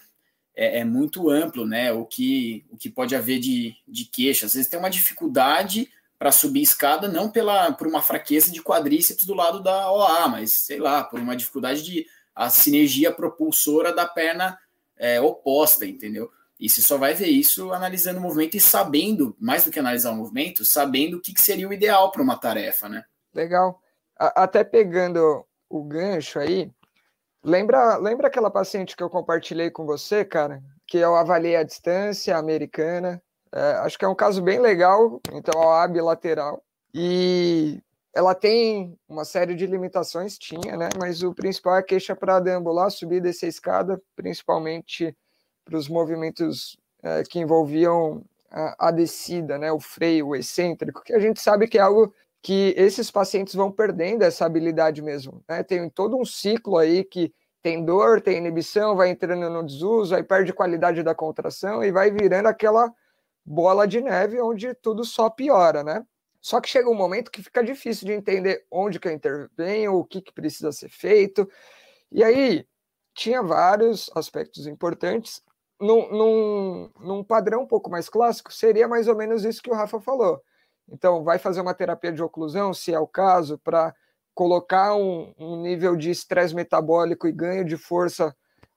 [0.54, 1.92] é, é, muito amplo, né?
[1.92, 4.46] O que, o que pode haver de, de queixa.
[4.46, 9.24] Às vezes tem uma dificuldade para subir escada, não pela, por uma fraqueza de quadríceps
[9.24, 14.06] do lado da OA, mas sei lá, por uma dificuldade de a sinergia propulsora da
[14.06, 14.58] perna
[14.96, 16.30] é, oposta, entendeu?
[16.58, 20.10] E você só vai ver isso analisando o movimento e sabendo, mais do que analisar
[20.10, 23.04] o movimento, sabendo o que, que seria o ideal para uma tarefa, né?
[23.32, 23.80] Legal.
[24.18, 26.70] A, até pegando o gancho aí,
[27.44, 30.60] lembra, lembra aquela paciente que eu compartilhei com você, cara?
[30.86, 33.22] Que eu avaliei a distância americana.
[33.52, 36.62] É, acho que é um caso bem legal, então a AB lateral.
[36.92, 37.82] E
[38.14, 40.88] ela tem uma série de limitações, tinha, né?
[40.98, 45.16] Mas o principal é a queixa para deambular, subir e descer a escada, principalmente
[45.64, 49.70] para os movimentos é, que envolviam a, a, descida, né?
[49.70, 53.70] O freio, o excêntrico, que a gente sabe que é algo que esses pacientes vão
[53.70, 55.42] perdendo essa habilidade mesmo.
[55.48, 55.62] Né?
[55.62, 57.32] Tem todo um ciclo aí que
[57.62, 62.10] tem dor, tem inibição, vai entrando no desuso, aí perde qualidade da contração e vai
[62.10, 62.92] virando aquela
[63.48, 66.04] bola de neve onde tudo só piora, né?
[66.40, 70.04] Só que chega um momento que fica difícil de entender onde que eu intervenho, o
[70.04, 71.48] que, que precisa ser feito.
[72.12, 72.66] E aí
[73.14, 75.42] tinha vários aspectos importantes.
[75.80, 79.74] Num, num, num padrão um pouco mais clássico, seria mais ou menos isso que o
[79.74, 80.42] Rafa falou.
[80.88, 83.94] Então, vai fazer uma terapia de oclusão, se é o caso, para
[84.34, 88.34] colocar um, um, nível de estresse metabólico e ganho de força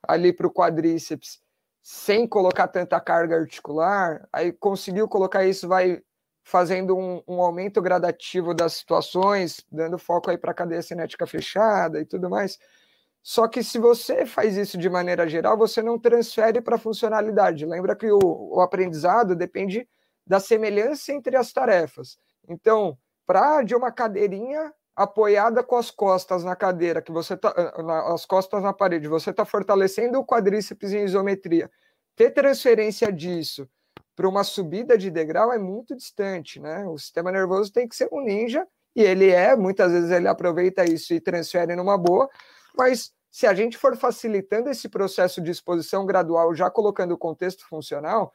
[0.08, 1.40] ali para o quadríceps,
[1.82, 4.28] sem colocar tanta carga articular.
[4.32, 6.02] Aí conseguiu colocar isso, vai
[6.44, 12.00] fazendo um, um aumento gradativo das situações, dando foco aí para a cadeia cinética fechada
[12.00, 12.58] e tudo mais.
[13.24, 17.66] Só que se você faz isso de maneira geral, você não transfere para a funcionalidade.
[17.66, 19.88] Lembra que o, o aprendizado depende
[20.26, 22.18] da semelhança entre as tarefas.
[22.48, 28.14] Então, para de uma cadeirinha apoiada com as costas na cadeira, que você tá, na,
[28.14, 31.72] as costas na parede, você está fortalecendo o quadríceps em isometria.
[32.16, 33.68] Ter transferência disso
[34.16, 36.86] para uma subida de degrau é muito distante, né?
[36.86, 40.84] O sistema nervoso tem que ser um ninja e ele é, muitas vezes ele aproveita
[40.84, 42.30] isso e transfere numa boa,
[42.78, 47.66] mas se a gente for facilitando esse processo de exposição gradual, já colocando o contexto
[47.66, 48.34] funcional,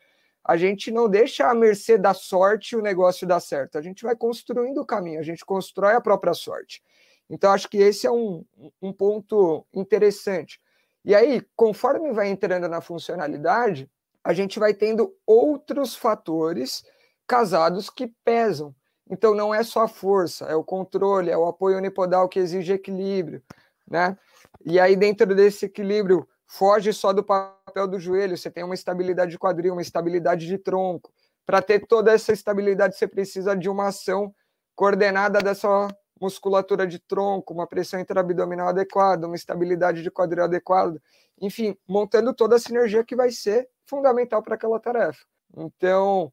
[0.49, 3.77] a gente não deixa à mercê da sorte o negócio dar certo.
[3.77, 6.81] A gente vai construindo o caminho, a gente constrói a própria sorte.
[7.29, 8.45] Então, acho que esse é um,
[8.81, 10.61] um ponto interessante.
[11.05, 13.91] E aí, conforme vai entrando na funcionalidade,
[14.23, 16.85] a gente vai tendo outros fatores
[17.27, 18.73] casados que pesam.
[19.11, 22.73] Então, não é só a força, é o controle, é o apoio unipodal que exige
[22.73, 23.43] equilíbrio,
[23.91, 24.17] né?
[24.65, 29.33] E aí, dentro desse equilíbrio, foge só do papel do joelho, você tem uma estabilidade
[29.33, 31.13] de quadril, uma estabilidade de tronco.
[31.45, 34.35] Para ter toda essa estabilidade, você precisa de uma ação
[34.75, 35.89] coordenada dessa
[36.21, 41.01] musculatura de tronco, uma pressão intraabdominal adequada, uma estabilidade de quadril adequada,
[41.41, 45.21] enfim, montando toda a sinergia que vai ser fundamental para aquela tarefa.
[45.57, 46.33] Então,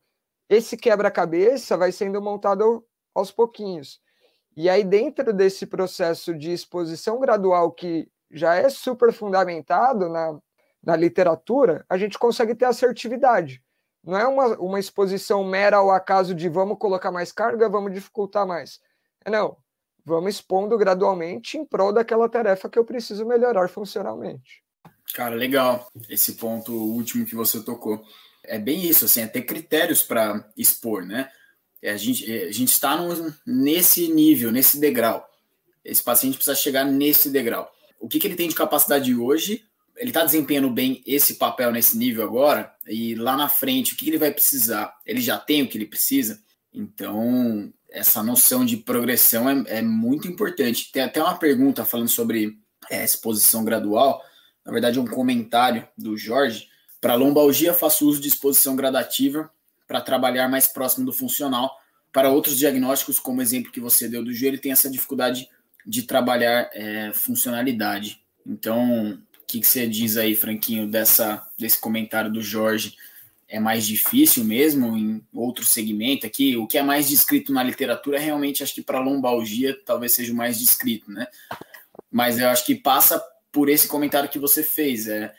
[0.49, 4.01] esse quebra-cabeça vai sendo montado aos pouquinhos.
[4.55, 10.37] E aí, dentro desse processo de exposição gradual, que já é super fundamentado na,
[10.83, 13.63] na literatura, a gente consegue ter assertividade.
[14.03, 18.45] Não é uma, uma exposição mera ao acaso de vamos colocar mais carga, vamos dificultar
[18.45, 18.81] mais.
[19.23, 19.55] É, não,
[20.03, 24.61] vamos expondo gradualmente em prol daquela tarefa que eu preciso melhorar funcionalmente.
[25.13, 28.03] Cara, legal esse ponto último que você tocou.
[28.43, 31.29] É bem isso, assim, é ter critérios para expor, né?
[31.81, 32.97] É, a gente, é, a gente está
[33.45, 35.29] nesse nível, nesse degrau.
[35.83, 37.71] Esse paciente precisa chegar nesse degrau.
[38.03, 39.65] O que, que ele tem de capacidade hoje?
[39.95, 42.73] Ele está desempenhando bem esse papel nesse nível agora?
[42.87, 44.93] E lá na frente, o que, que ele vai precisar?
[45.05, 46.41] Ele já tem o que ele precisa?
[46.73, 50.91] Então, essa noção de progressão é, é muito importante.
[50.91, 52.57] Tem até uma pergunta falando sobre
[52.89, 54.21] é, exposição gradual
[54.65, 56.69] na verdade, é um comentário do Jorge.
[57.01, 59.51] Para lombalgia, faço uso de exposição gradativa
[59.87, 61.69] para trabalhar mais próximo do funcional.
[62.11, 65.49] Para outros diagnósticos, como o exemplo que você deu do joelho, tem essa dificuldade
[65.85, 68.21] de trabalhar é, funcionalidade.
[68.45, 72.95] Então, o que, que, você diz aí, Franquinho, dessa, desse comentário do Jorge?
[73.47, 76.57] É mais difícil mesmo em outro segmento aqui?
[76.57, 80.35] O que é mais descrito na literatura, realmente, acho que para lombalgia talvez seja o
[80.35, 81.27] mais descrito, né?
[82.11, 85.07] Mas eu acho que passa por esse comentário que você fez.
[85.07, 85.33] É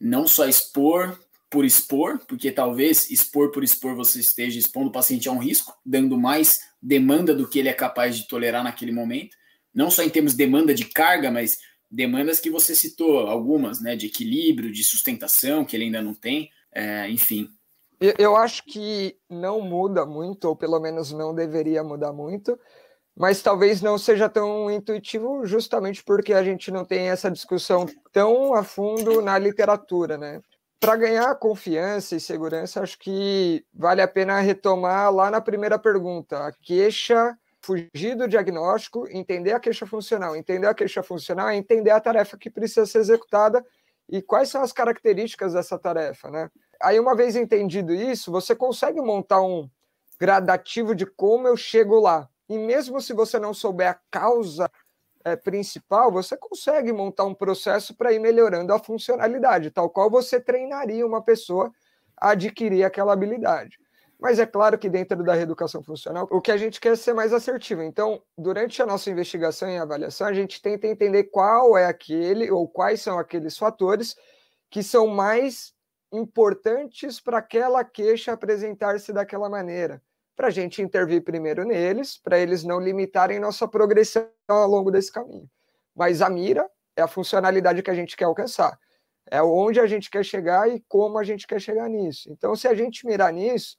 [0.00, 5.28] não só expor por expor, porque talvez expor por expor você esteja expondo o paciente
[5.28, 9.36] a um risco, dando mais demanda do que ele é capaz de tolerar naquele momento.
[9.74, 11.58] Não só em termos de demanda de carga, mas
[11.90, 16.50] demandas que você citou, algumas, né, de equilíbrio, de sustentação, que ele ainda não tem,
[16.72, 17.48] é, enfim.
[18.18, 22.58] Eu acho que não muda muito, ou pelo menos não deveria mudar muito,
[23.14, 28.54] mas talvez não seja tão intuitivo justamente porque a gente não tem essa discussão tão
[28.54, 30.40] a fundo na literatura, né?
[30.78, 36.38] Para ganhar confiança e segurança, acho que vale a pena retomar lá na primeira pergunta,
[36.38, 40.34] a queixa, fugir do diagnóstico, entender a queixa funcional.
[40.34, 43.64] Entender a queixa funcional é entender a tarefa que precisa ser executada
[44.08, 46.50] e quais são as características dessa tarefa, né?
[46.82, 49.68] Aí, uma vez entendido isso, você consegue montar um
[50.18, 52.28] gradativo de como eu chego lá.
[52.48, 54.70] E mesmo se você não souber a causa
[55.24, 60.40] é, principal, você consegue montar um processo para ir melhorando a funcionalidade, tal qual você
[60.40, 61.70] treinaria uma pessoa
[62.16, 63.78] a adquirir aquela habilidade.
[64.20, 67.14] Mas é claro que dentro da reeducação funcional, o que a gente quer é ser
[67.14, 67.82] mais assertivo.
[67.82, 72.68] Então, durante a nossa investigação e avaliação, a gente tenta entender qual é aquele ou
[72.68, 74.14] quais são aqueles fatores
[74.68, 75.72] que são mais
[76.12, 80.02] importantes para aquela queixa apresentar-se daquela maneira
[80.40, 85.12] para a gente intervir primeiro neles, para eles não limitarem nossa progressão ao longo desse
[85.12, 85.46] caminho.
[85.94, 88.78] Mas a mira é a funcionalidade que a gente quer alcançar.
[89.30, 92.32] É onde a gente quer chegar e como a gente quer chegar nisso.
[92.32, 93.76] Então, se a gente mirar nisso,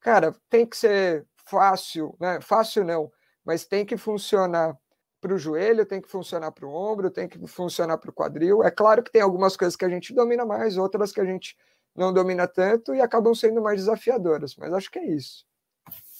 [0.00, 2.40] cara, tem que ser fácil, né?
[2.40, 3.10] Fácil não,
[3.44, 4.76] mas tem que funcionar
[5.20, 8.62] para o joelho, tem que funcionar para o ombro, tem que funcionar para o quadril.
[8.62, 11.56] É claro que tem algumas coisas que a gente domina mais, outras que a gente
[11.94, 15.44] não domina tanto e acabam sendo mais desafiadoras, mas acho que é isso.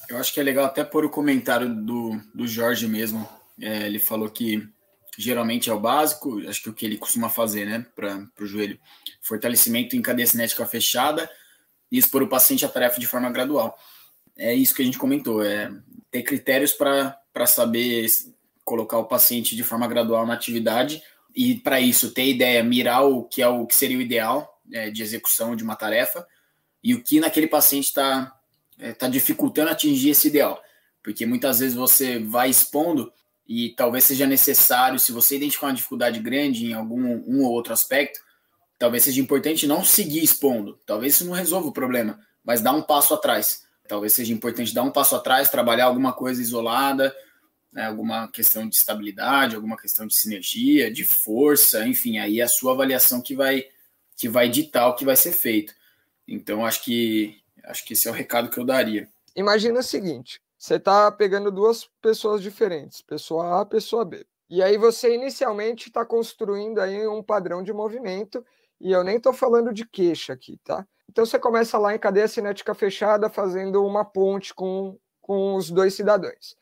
[0.08, 3.26] Eu acho que é legal até pôr o comentário do, do Jorge mesmo.
[3.60, 4.68] É, ele falou que
[5.16, 8.78] geralmente é o básico, acho que o que ele costuma fazer, né, para o joelho.
[9.22, 11.30] Fortalecimento em cadeia cinética fechada
[11.90, 13.78] e expor o paciente à tarefa de forma gradual.
[14.36, 15.70] É isso que a gente comentou, é
[16.10, 18.06] ter critérios para saber
[18.64, 21.02] colocar o paciente de forma gradual na atividade
[21.34, 24.90] e para isso ter ideia, mirar o que é o que seria o ideal é,
[24.90, 26.26] de execução de uma tarefa
[26.82, 28.34] e o que naquele paciente está
[28.78, 30.60] é, tá dificultando atingir esse ideal.
[31.02, 33.12] Porque muitas vezes você vai expondo
[33.46, 37.72] e talvez seja necessário, se você identificar uma dificuldade grande em algum um ou outro
[37.72, 38.20] aspecto,
[38.80, 40.80] talvez seja importante não seguir expondo.
[40.84, 43.62] Talvez isso não resolva o problema, mas dar um passo atrás.
[43.86, 47.14] Talvez seja importante dar um passo atrás, trabalhar alguma coisa isolada
[47.72, 52.48] né, alguma questão de estabilidade, alguma questão de sinergia, de força, enfim, aí é a
[52.48, 53.64] sua avaliação que vai
[54.16, 55.74] que vai ditar o que vai ser feito.
[56.28, 59.08] Então acho que acho que esse é o recado que eu daria.
[59.34, 64.26] Imagina o seguinte: você está pegando duas pessoas diferentes, pessoa A, pessoa B.
[64.48, 68.44] E aí você inicialmente está construindo aí um padrão de movimento,
[68.80, 70.86] e eu nem estou falando de queixa aqui, tá?
[71.08, 75.94] Então você começa lá em cadeia cinética fechada, fazendo uma ponte com, com os dois
[75.94, 76.56] cidadãos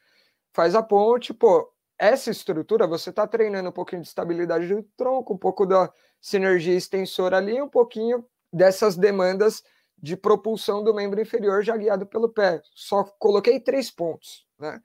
[0.58, 5.34] faz a ponte, pô, essa estrutura você está treinando um pouquinho de estabilidade do tronco,
[5.34, 5.88] um pouco da
[6.20, 9.62] sinergia extensora ali, um pouquinho dessas demandas
[9.96, 12.60] de propulsão do membro inferior já guiado pelo pé.
[12.74, 14.80] Só coloquei três pontos, né?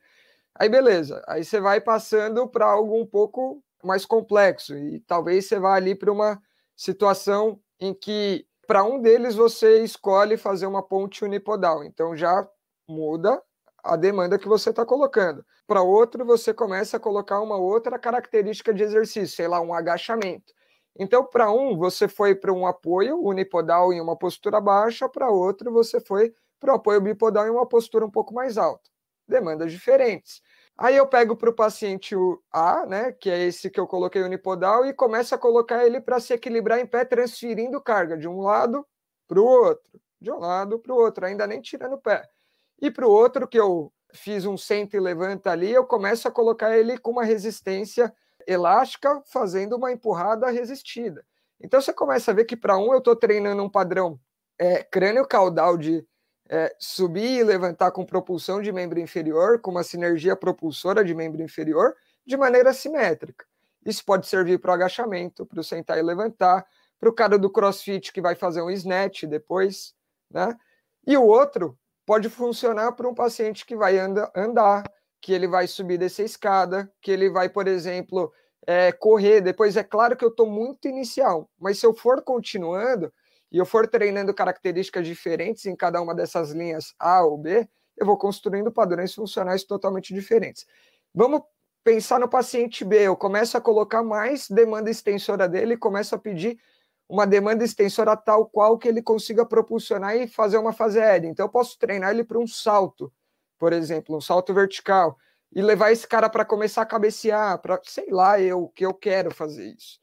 [0.54, 5.58] Aí beleza, aí você vai passando para algo um pouco mais complexo e talvez você
[5.58, 6.40] vá ali para uma
[6.84, 12.46] situação em que para um deles você escolhe fazer uma ponte unipodal, então já
[12.88, 13.42] muda
[13.82, 15.46] a demanda que você está colocando.
[15.66, 20.54] Para outro, você começa a colocar uma outra característica de exercício, sei lá, um agachamento.
[21.00, 25.72] Então, para um, você foi para um apoio unipodal em uma postura baixa, para outro,
[25.72, 28.90] você foi para o apoio bipodal em uma postura um pouco mais alta.
[29.28, 30.42] Demandas diferentes.
[30.78, 32.16] Aí eu pego para o paciente
[32.52, 36.20] A, né, que é esse que eu coloquei unipodal, e começo a colocar ele para
[36.20, 38.86] se equilibrar em pé, transferindo carga de um lado
[39.28, 42.28] para o outro, de um lado para o outro, ainda nem tirando o pé.
[42.82, 46.32] E para o outro, que eu fiz um senta e levanta ali, eu começo a
[46.32, 48.14] colocar ele com uma resistência
[48.48, 51.24] elástica, fazendo uma empurrada resistida.
[51.62, 54.20] Então você começa a ver que para um eu estou treinando um padrão
[54.60, 56.06] é, crânio caudal de
[56.50, 61.42] é, subir e levantar com propulsão de membro inferior, com uma sinergia propulsora de membro
[61.42, 63.46] inferior, de maneira simétrica.
[63.86, 66.66] Isso pode servir para o agachamento, para o sentar e levantar,
[67.00, 69.94] para o cara do crossfit que vai fazer um snatch depois,
[70.32, 70.56] né?
[71.06, 74.84] E o outro pode funcionar para um paciente que vai anda, andar,
[75.22, 78.32] que ele vai subir dessa escada, que ele vai, por exemplo,
[78.66, 79.42] é, correr.
[79.42, 83.12] Depois, é claro que eu estou muito inicial, mas se eu for continuando
[83.54, 88.06] e eu for treinando características diferentes em cada uma dessas linhas A ou B, eu
[88.06, 90.66] vou construindo padrões funcionais totalmente diferentes.
[91.14, 91.42] Vamos
[91.84, 93.04] pensar no paciente B.
[93.04, 96.58] Eu começo a colocar mais demanda extensora dele, começo a pedir
[97.08, 101.28] uma demanda extensora tal qual que ele consiga propulsionar e fazer uma fase aérea.
[101.28, 103.14] Então, eu posso treinar ele para um salto,
[103.60, 105.16] por exemplo, um salto vertical,
[105.56, 109.30] e levar esse cara para começar a cabecear, para sei lá, eu que eu quero
[109.30, 110.03] fazer isso.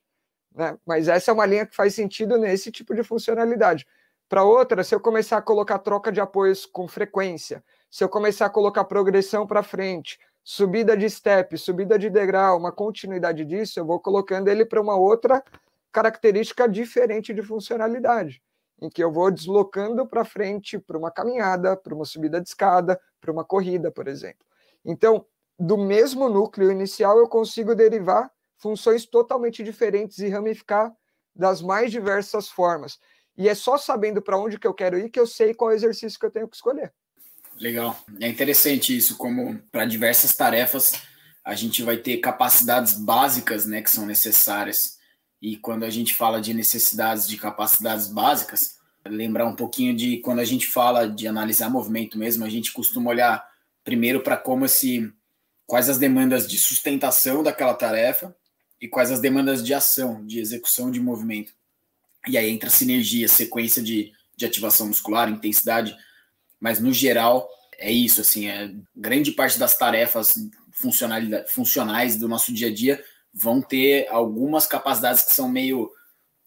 [0.55, 0.77] Né?
[0.87, 3.87] Mas essa é uma linha que faz sentido nesse tipo de funcionalidade.
[4.29, 8.47] Para outra, se eu começar a colocar troca de apoios com frequência, se eu começar
[8.47, 13.85] a colocar progressão para frente, subida de step, subida de degrau, uma continuidade disso, eu
[13.85, 15.43] vou colocando ele para uma outra
[15.93, 18.41] característica diferente de funcionalidade,
[18.81, 23.01] em que eu vou deslocando para frente para uma caminhada, para uma subida de escada,
[23.21, 24.47] para uma corrida, por exemplo.
[24.85, 25.27] Então,
[25.59, 30.93] do mesmo núcleo inicial, eu consigo derivar funções totalmente diferentes e ramificar
[31.35, 32.99] das mais diversas formas.
[33.37, 36.19] E é só sabendo para onde que eu quero ir que eu sei qual exercício
[36.19, 36.93] que eu tenho que escolher.
[37.59, 37.99] Legal.
[38.21, 40.93] É interessante isso, como para diversas tarefas
[41.43, 45.01] a gente vai ter capacidades básicas, né, que são necessárias
[45.41, 50.41] e quando a gente fala de necessidades de capacidades básicas, lembrar um pouquinho de quando
[50.41, 53.43] a gente fala de analisar movimento mesmo, a gente costuma olhar
[53.83, 55.11] primeiro para como esse
[55.67, 58.37] quais as demandas de sustentação daquela tarefa
[58.81, 61.53] e quais as demandas de ação, de execução de movimento.
[62.27, 65.97] E aí entra sinergia, sequência de, de ativação muscular, intensidade,
[66.59, 70.35] mas no geral é isso, assim, é, grande parte das tarefas
[71.47, 75.91] funcionais do nosso dia a dia vão ter algumas capacidades que são meio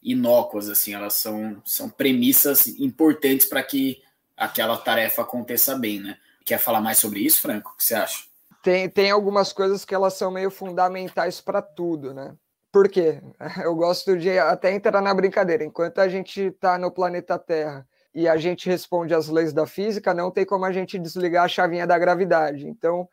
[0.01, 4.01] inócuas, assim, elas são, são premissas importantes para que
[4.35, 6.17] aquela tarefa aconteça bem, né?
[6.45, 7.71] Quer falar mais sobre isso, Franco?
[7.71, 8.25] O que você acha?
[8.63, 12.33] Tem, tem algumas coisas que elas são meio fundamentais para tudo, né?
[12.71, 13.21] Por quê?
[13.61, 15.65] Eu gosto de até entrar na brincadeira.
[15.65, 20.13] Enquanto a gente está no planeta Terra e a gente responde às leis da física,
[20.13, 22.65] não tem como a gente desligar a chavinha da gravidade.
[22.65, 23.07] Então,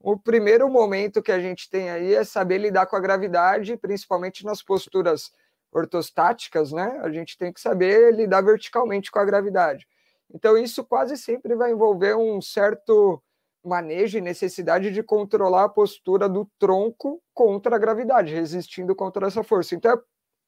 [0.00, 4.42] o primeiro momento que a gente tem aí é saber lidar com a gravidade, principalmente
[4.42, 5.30] nas posturas
[5.70, 6.98] ortostáticas, né?
[7.02, 9.86] A gente tem que saber lidar verticalmente com a gravidade.
[10.32, 13.22] Então, isso quase sempre vai envolver um certo
[13.64, 19.42] manejo e necessidade de controlar a postura do tronco contra a gravidade, resistindo contra essa
[19.42, 19.74] força.
[19.74, 20.00] Então, é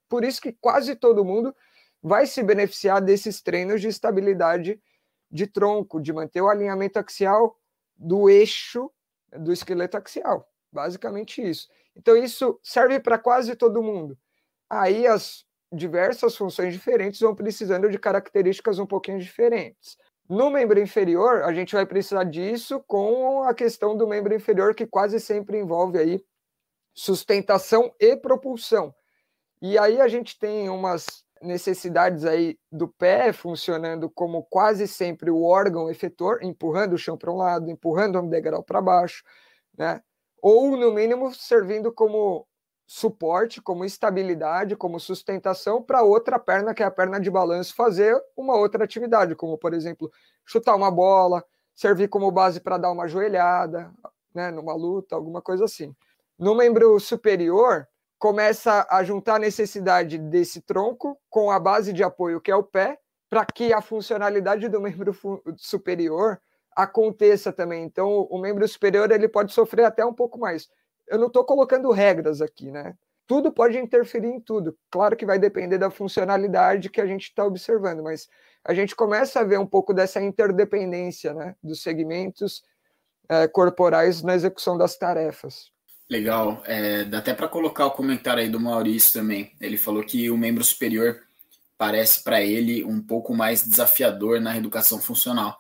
[0.09, 1.55] por isso que quase todo mundo
[2.03, 4.81] vai se beneficiar desses treinos de estabilidade
[5.31, 7.59] de tronco, de manter o alinhamento axial
[7.97, 8.91] do eixo
[9.33, 10.49] do esqueleto axial.
[10.71, 11.69] Basicamente isso.
[11.97, 14.17] Então, isso serve para quase todo mundo.
[14.69, 19.97] Aí as diversas funções diferentes vão precisando de características um pouquinho diferentes.
[20.29, 24.87] No membro inferior, a gente vai precisar disso com a questão do membro inferior, que
[24.87, 26.25] quase sempre envolve aí
[26.93, 28.93] sustentação e propulsão.
[29.63, 35.43] E aí a gente tem umas necessidades aí do pé funcionando como quase sempre o
[35.45, 39.23] órgão efetor, empurrando o chão para um lado, empurrando um degrau para baixo,
[39.79, 40.03] né?
[40.43, 42.47] Ou no mínimo servindo como
[42.87, 48.17] suporte, como estabilidade, como sustentação para outra perna, que é a perna de balanço, fazer
[48.37, 50.11] uma outra atividade, como por exemplo,
[50.45, 53.93] chutar uma bola, servir como base para dar uma joelhada,
[54.33, 55.95] né, numa luta, alguma coisa assim.
[56.39, 62.41] No membro superior, começa a juntar a necessidade desse tronco com a base de apoio,
[62.41, 65.15] que é o pé, para que a funcionalidade do membro
[65.57, 66.41] superior
[66.75, 67.85] aconteça também.
[67.85, 70.69] Então, o membro superior ele pode sofrer até um pouco mais.
[71.09, 72.95] Eu não estou colocando regras aqui, né?
[73.27, 74.77] Tudo pode interferir em tudo.
[74.91, 78.29] Claro que vai depender da funcionalidade que a gente está observando, mas
[78.65, 82.63] a gente começa a ver um pouco dessa interdependência né, dos segmentos
[83.29, 85.71] é, corporais na execução das tarefas.
[86.09, 86.63] Legal.
[86.65, 89.53] É, dá até para colocar o comentário aí do Maurício também.
[89.61, 91.21] Ele falou que o membro superior
[91.77, 95.59] parece para ele um pouco mais desafiador na reeducação funcional.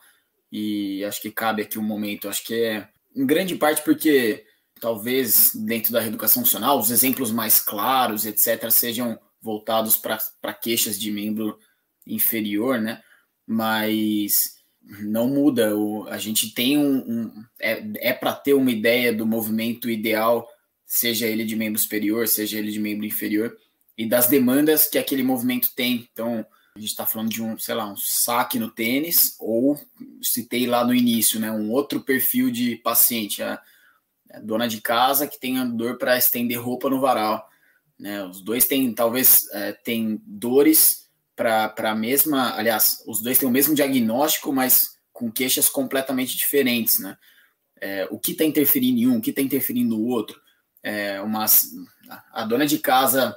[0.50, 2.28] E acho que cabe aqui um momento.
[2.28, 4.44] Acho que é em grande parte porque
[4.80, 11.10] talvez dentro da reeducação funcional os exemplos mais claros, etc., sejam voltados para queixas de
[11.10, 11.58] membro
[12.06, 13.02] inferior, né?
[13.46, 14.56] Mas
[15.00, 15.76] não muda.
[15.76, 16.98] O, a gente tem um.
[16.98, 20.48] um é é para ter uma ideia do movimento ideal,
[20.84, 23.56] seja ele de membro superior, seja ele de membro inferior,
[23.96, 26.08] e das demandas que aquele movimento tem.
[26.12, 29.80] Então, a gente está falando de um, sei lá, um saque no tênis, ou
[30.22, 31.50] citei lá no início, né?
[31.50, 33.60] Um outro perfil de paciente, a,
[34.42, 37.48] dona de casa que tem dor para estender roupa no varal.
[37.98, 38.22] Né?
[38.24, 42.54] Os dois têm, talvez, é, tem dores para a mesma.
[42.56, 47.16] Aliás, os dois têm o mesmo diagnóstico, mas com queixas completamente diferentes, né?
[47.78, 50.40] É, o que está interferindo em um, o que está interferindo no outro.
[50.82, 51.44] É, uma,
[52.32, 53.36] a dona de casa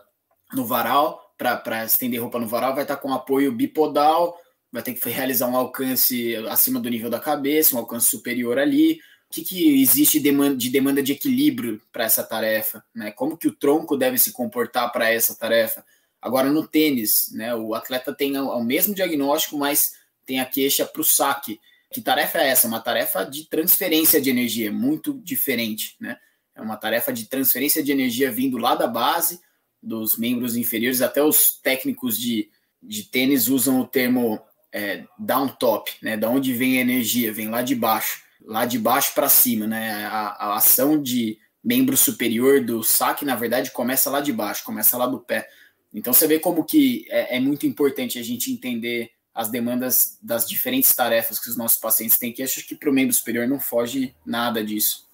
[0.54, 4.38] no varal, para estender roupa no varal, vai estar tá com apoio bipodal,
[4.72, 9.00] vai ter que realizar um alcance acima do nível da cabeça, um alcance superior ali.
[9.30, 12.84] O que, que existe de demanda, de demanda de equilíbrio para essa tarefa?
[12.96, 13.12] Né?
[13.12, 15.86] Como que o tronco deve se comportar para essa tarefa?
[16.20, 19.94] Agora, no tênis, né, o atleta tem o mesmo diagnóstico, mas
[20.26, 21.60] tem a queixa para o saque.
[21.92, 22.68] Que tarefa é essa?
[22.68, 25.96] Uma tarefa de transferência de energia, muito diferente.
[26.00, 26.18] Né?
[26.56, 29.40] É uma tarefa de transferência de energia vindo lá da base,
[29.82, 32.50] dos membros inferiores, até os técnicos de,
[32.82, 34.42] de tênis usam o termo
[34.74, 36.18] é, down top, né?
[36.18, 37.34] Da onde vem a energia?
[37.34, 40.06] Vem lá de baixo, lá de baixo para cima, né?
[40.06, 44.98] A, a, ação de membro superior do saque, na verdade, começa lá de baixo, começa
[44.98, 45.48] lá do pé.
[45.94, 50.48] Então você vê como que é, é, muito importante a gente entender as demandas das
[50.48, 53.60] diferentes tarefas que os nossos pacientes têm, que acho que para o membro superior não
[53.60, 55.08] foge nada disso.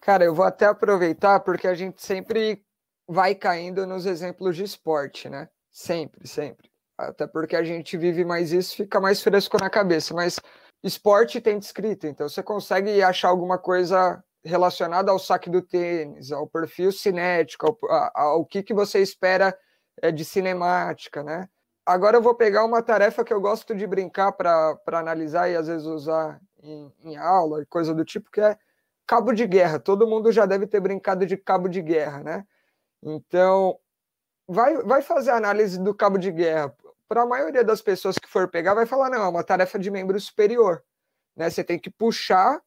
[0.00, 2.62] Cara, eu vou até aproveitar porque a gente sempre
[3.06, 5.48] vai caindo nos exemplos de esporte, né?
[5.70, 6.68] Sempre, sempre.
[6.96, 10.12] Até porque a gente vive mais isso, fica mais fresco na cabeça.
[10.12, 10.40] Mas
[10.82, 16.46] esporte tem descrito, então você consegue achar alguma coisa relacionada ao saque do tênis, ao
[16.46, 19.56] perfil cinético, ao, ao que, que você espera
[20.00, 21.48] é, de cinemática, né?
[21.84, 25.68] Agora eu vou pegar uma tarefa que eu gosto de brincar para analisar e às
[25.68, 28.58] vezes usar em, em aula e coisa do tipo, que é
[29.06, 29.78] cabo de guerra.
[29.78, 32.46] Todo mundo já deve ter brincado de cabo de guerra, né?
[33.02, 33.78] Então,
[34.46, 36.74] vai, vai fazer análise do cabo de guerra.
[37.08, 39.90] Para a maioria das pessoas que for pegar, vai falar: não, é uma tarefa de
[39.90, 40.84] membro superior.
[41.34, 41.48] Né?
[41.48, 42.60] Você tem que puxar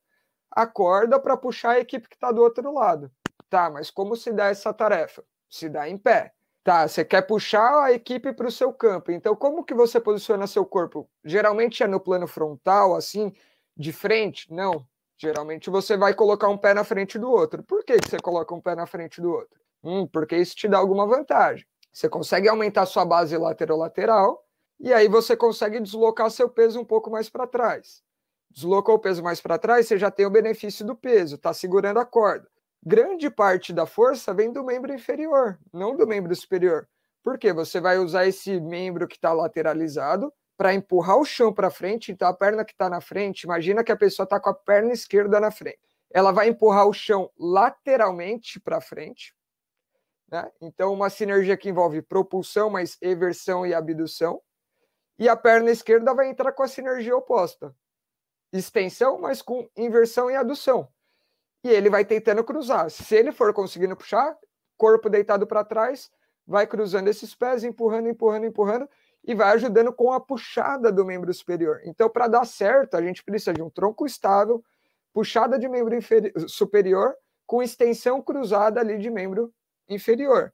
[0.50, 3.12] a corda para puxar a equipe que está do outro lado.
[3.50, 5.24] Tá, mas como se dá essa tarefa?
[5.50, 6.34] Se dá em pé.
[6.64, 9.12] Tá, você quer puxar a equipe para o seu campo.
[9.12, 11.10] Então, como que você posiciona seu corpo?
[11.24, 13.34] Geralmente é no plano frontal, assim,
[13.76, 14.52] de frente?
[14.54, 14.86] Não.
[15.18, 17.64] Geralmente você vai colocar um pé na frente do outro.
[17.64, 19.60] Por que, você coloca um pé na frente do outro?
[19.84, 21.66] Hum, porque isso te dá alguma vantagem.
[21.92, 24.46] Você consegue aumentar sua base lateral-lateral
[24.80, 28.02] e aí você consegue deslocar seu peso um pouco mais para trás.
[28.50, 32.00] Deslocou o peso mais para trás, você já tem o benefício do peso, está segurando
[32.00, 32.48] a corda
[32.84, 36.88] grande parte da força vem do membro inferior, não do membro superior.
[37.24, 42.12] Porque você vai usar esse membro que está lateralizado para empurrar o chão para frente.
[42.12, 44.92] Então, a perna que está na frente, imagina que a pessoa está com a perna
[44.92, 45.80] esquerda na frente.
[46.12, 49.36] Ela vai empurrar o chão lateralmente para frente.
[50.32, 50.52] Né?
[50.62, 54.42] Então, uma sinergia que envolve propulsão, mas eversão e abdução.
[55.20, 57.76] E a perna esquerda vai entrar com a sinergia oposta.
[58.52, 60.90] Extensão, mas com inversão e adução
[61.64, 62.90] e ele vai tentando cruzar.
[62.90, 64.36] Se ele for conseguindo puxar,
[64.78, 66.10] corpo deitado para trás,
[66.46, 68.90] vai cruzando esses pés, empurrando, empurrando, empurrando,
[69.24, 71.80] e vai ajudando com a puxada do membro superior.
[71.86, 74.64] Então, para dar certo, a gente precisa de um tronco estável,
[75.14, 75.96] puxada de membro
[76.48, 77.16] superior,
[77.46, 79.54] com extensão cruzada ali de membro
[79.94, 80.54] inferior.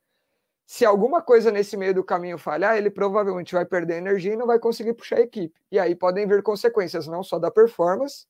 [0.65, 4.45] Se alguma coisa nesse meio do caminho falhar, ele provavelmente vai perder energia e não
[4.45, 5.57] vai conseguir puxar a equipe.
[5.71, 8.27] E aí podem vir consequências não só da performance,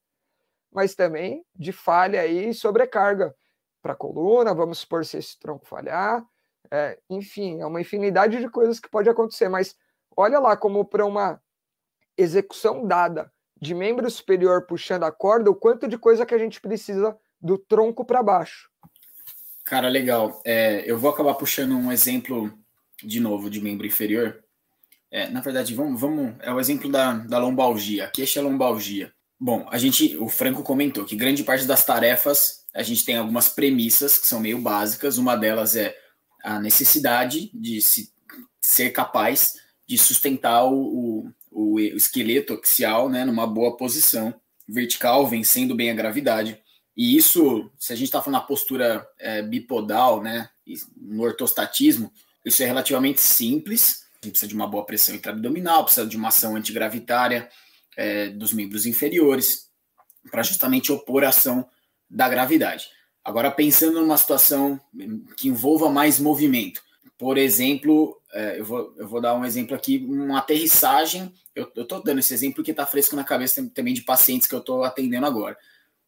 [0.71, 3.35] mas também de falha e sobrecarga
[3.81, 6.23] para a coluna, vamos supor se esse tronco falhar,
[6.69, 9.75] é, enfim, é uma infinidade de coisas que pode acontecer, mas
[10.15, 11.41] olha lá como para uma
[12.17, 16.61] execução dada de membro superior puxando a corda, o quanto de coisa que a gente
[16.61, 18.69] precisa do tronco para baixo.
[19.67, 20.41] Cara, legal.
[20.45, 22.57] É, eu vou acabar puxando um exemplo
[23.03, 24.41] de novo de membro inferior.
[25.11, 26.35] É, na verdade, vamos, vamos.
[26.39, 29.11] É o exemplo da, da lombalgia, queixa lombalgia.
[29.37, 33.49] Bom, a gente, o Franco comentou que grande parte das tarefas a gente tem algumas
[33.49, 35.17] premissas que são meio básicas.
[35.17, 35.93] Uma delas é
[36.45, 38.09] a necessidade de se,
[38.61, 39.55] ser capaz
[39.85, 44.33] de sustentar o, o, o esqueleto axial né, numa boa posição
[44.65, 46.57] vertical, vencendo bem a gravidade.
[46.97, 50.49] E isso, se a gente está falando na postura é, bipodal, né,
[50.99, 52.11] no ortostatismo,
[52.43, 54.07] isso é relativamente simples.
[54.13, 57.47] A gente precisa de uma boa pressão intraabdominal, precisa de uma ação antigravitária,
[57.95, 59.67] é, dos membros inferiores,
[60.31, 61.69] para justamente opor a ação
[62.09, 62.87] da gravidade.
[63.23, 64.79] Agora, pensando numa situação
[65.35, 66.81] que envolva mais movimento,
[67.17, 72.01] por exemplo, é, eu, vou, eu vou dar um exemplo aqui, uma aterrissagem, eu estou
[72.01, 75.25] dando esse exemplo porque está fresco na cabeça também de pacientes que eu estou atendendo
[75.25, 75.57] agora.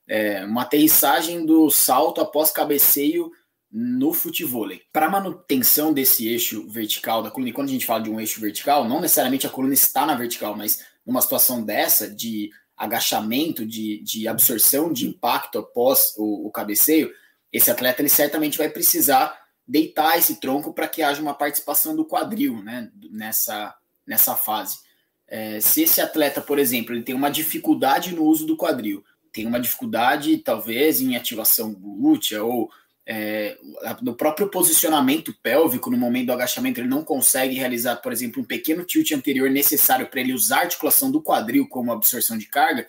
[0.09, 3.31] É, uma aterrissagem do salto após cabeceio
[3.71, 4.81] no futevôlei.
[4.91, 8.41] Para manutenção desse eixo vertical da coluna, e quando a gente fala de um eixo
[8.41, 14.01] vertical, não necessariamente a coluna está na vertical, mas numa situação dessa de agachamento, de,
[14.03, 17.11] de absorção de impacto após o, o cabeceio,
[17.51, 19.37] esse atleta ele certamente vai precisar
[19.67, 23.75] deitar esse tronco para que haja uma participação do quadril né, nessa,
[24.07, 24.79] nessa fase.
[25.27, 29.45] É, se esse atleta, por exemplo, ele tem uma dificuldade no uso do quadril, tem
[29.45, 32.69] uma dificuldade talvez em ativação glútea ou
[33.11, 33.57] é,
[34.03, 38.45] do próprio posicionamento pélvico no momento do agachamento, ele não consegue realizar, por exemplo, um
[38.45, 42.83] pequeno tilt anterior necessário para ele usar a articulação do quadril como absorção de carga,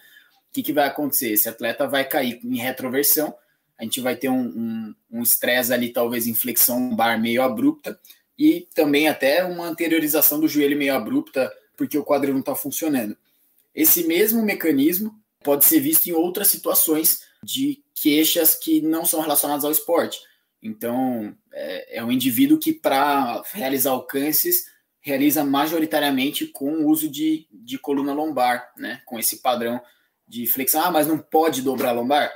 [0.51, 1.31] o que, que vai acontecer?
[1.31, 3.35] Esse atleta vai cair em retroversão,
[3.79, 7.99] a gente vai ter um estresse um, um ali, talvez em flexão bar meio abrupta,
[8.39, 13.17] e também até uma anteriorização do joelho meio abrupta, porque o quadril não está funcionando.
[13.75, 19.65] Esse mesmo mecanismo pode ser visto em outras situações de queixas que não são relacionadas
[19.65, 20.21] ao esporte.
[20.63, 24.67] Então, é, é um indivíduo que, para realizar alcances,
[25.01, 29.01] realiza majoritariamente com o uso de, de coluna lombar, né?
[29.07, 29.81] Com esse padrão
[30.29, 30.83] de flexão.
[30.85, 32.31] Ah, mas não pode dobrar a lombar?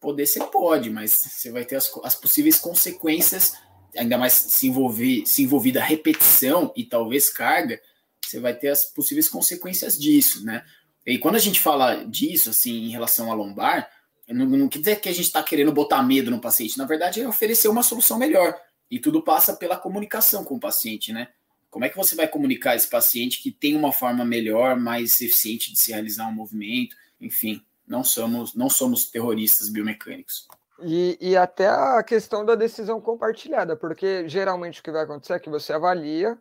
[0.00, 3.54] Poder você pode, mas você vai ter as, as possíveis consequências,
[3.96, 7.80] ainda mais se envolver, se envolvida repetição e talvez carga,
[8.20, 10.64] você vai ter as possíveis consequências disso, né?
[11.06, 13.90] E quando a gente fala disso, assim, em relação à lombar,
[14.28, 16.78] não, não quer dizer que a gente está querendo botar medo no paciente.
[16.78, 18.58] Na verdade, é oferecer uma solução melhor.
[18.90, 21.28] E tudo passa pela comunicação com o paciente, né?
[21.70, 25.72] Como é que você vai comunicar esse paciente que tem uma forma melhor, mais eficiente
[25.72, 26.94] de se realizar um movimento?
[27.20, 30.46] Enfim, não somos, não somos terroristas biomecânicos.
[30.82, 35.38] E, e até a questão da decisão compartilhada, porque geralmente o que vai acontecer é
[35.38, 36.38] que você avalia,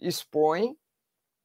[0.00, 0.76] expõe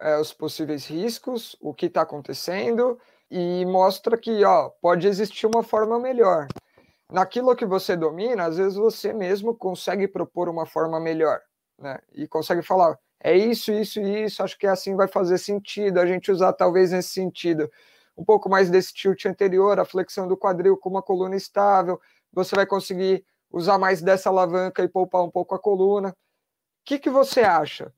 [0.04, 3.00] é, os possíveis riscos, o que está acontecendo,
[3.32, 6.48] e mostra que ó, pode existir uma forma melhor.
[7.10, 11.40] Naquilo que você domina, às vezes você mesmo consegue propor uma forma melhor,
[11.80, 12.00] né?
[12.12, 16.06] E consegue falar, é isso, isso e isso, acho que assim vai fazer sentido, a
[16.06, 17.72] gente usar talvez nesse sentido.
[18.18, 22.00] Um pouco mais desse tilt anterior, a flexão do quadril com uma coluna estável,
[22.32, 26.10] você vai conseguir usar mais dessa alavanca e poupar um pouco a coluna.
[26.10, 26.14] O
[26.86, 27.94] que, que você acha?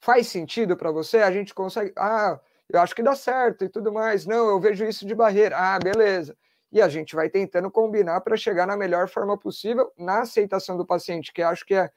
[0.00, 1.18] Faz sentido para você?
[1.18, 1.92] A gente consegue.
[1.96, 2.38] Ah,
[2.68, 4.26] eu acho que dá certo e tudo mais.
[4.26, 5.56] Não, eu vejo isso de barreira.
[5.56, 6.36] Ah, beleza.
[6.70, 10.86] E a gente vai tentando combinar para chegar na melhor forma possível na aceitação do
[10.86, 11.90] paciente, que acho que é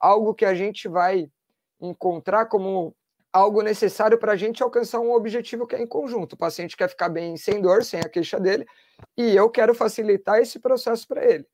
[0.00, 1.28] algo que a gente vai
[1.80, 2.94] encontrar como
[3.32, 6.34] algo necessário para a gente alcançar um objetivo que é em conjunto.
[6.34, 8.64] O paciente quer ficar bem sem dor, sem a queixa dele,
[9.16, 11.46] e eu quero facilitar esse processo para ele.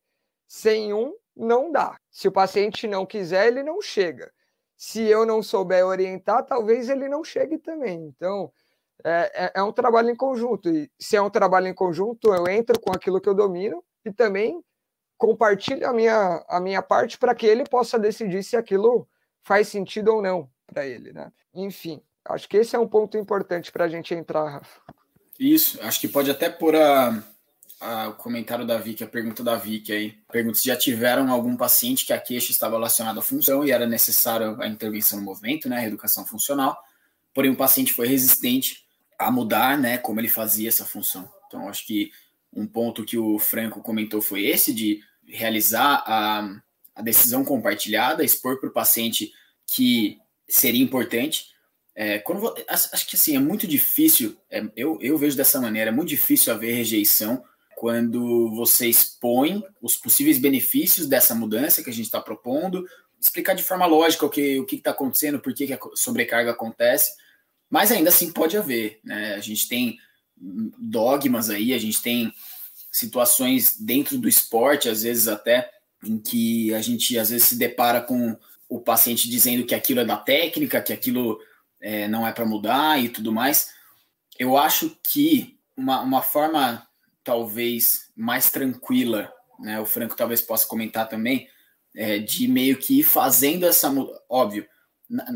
[0.47, 1.97] Sem um, não dá.
[2.11, 4.31] Se o paciente não quiser, ele não chega
[4.79, 8.05] se eu não souber orientar, talvez ele não chegue também.
[8.15, 8.49] Então,
[9.03, 10.69] é, é, é, um trabalho em conjunto.
[10.69, 14.13] E se é um trabalho em conjunto, eu entro com aquilo que eu domino e
[14.13, 14.63] também
[15.17, 19.05] compartilho a minha, a minha parte para que ele possa decidir se aquilo
[19.43, 21.11] faz sentido ou não para ele.
[21.11, 21.29] Né?
[21.53, 24.79] Enfim, acho que esse é um ponto importante para a gente entrar, Rafa.
[25.37, 27.21] Isso, acho que pode até pôr a,
[27.79, 30.17] a, o comentário da Vicky, a pergunta da Vicky aí.
[30.31, 33.87] Pergunta se já tiveram algum paciente que a queixa estava relacionada à função e era
[33.87, 36.77] necessária a intervenção no movimento, né, a reeducação funcional.
[37.33, 38.85] porém o paciente foi resistente
[39.17, 41.29] a mudar, né, como ele fazia essa função.
[41.47, 42.11] Então, acho que
[42.53, 46.61] um ponto que o Franco comentou foi esse de realizar a,
[46.95, 49.31] a decisão compartilhada, expor para o paciente
[49.67, 50.17] que
[50.47, 51.45] seria importante.
[51.95, 55.93] É, quando acho que assim é muito difícil, é, eu, eu vejo dessa maneira, é
[55.93, 57.43] muito difícil haver rejeição
[57.79, 62.85] quando você expõe os possíveis benefícios dessa mudança que a gente está propondo,
[63.17, 67.13] explicar de forma lógica o que o está acontecendo, por que, a sobrecarga acontece,
[67.69, 68.99] mas ainda assim pode haver.
[69.01, 69.33] Né?
[69.33, 69.97] A gente tem
[70.77, 72.33] dogmas aí, a gente tem
[72.91, 75.71] situações dentro do esporte, às vezes até,
[76.03, 80.05] em que a gente às vezes se depara com o paciente dizendo que aquilo é
[80.05, 81.39] da técnica, que aquilo
[81.79, 83.69] é, não é para mudar e tudo mais.
[84.37, 86.88] Eu acho que uma, uma forma
[87.29, 89.79] talvez mais tranquila, né?
[89.79, 91.47] O Franco talvez possa comentar também,
[91.95, 93.93] é, de meio que ir fazendo essa
[94.27, 94.67] óbvio,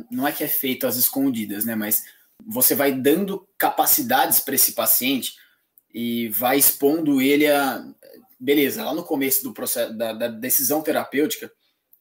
[0.09, 1.75] não é que é feito às escondidas, né?
[1.75, 2.03] Mas
[2.43, 5.35] você vai dando capacidades para esse paciente
[5.93, 7.85] e vai expondo ele a.
[8.39, 11.51] Beleza, lá no começo do processo da, da decisão terapêutica,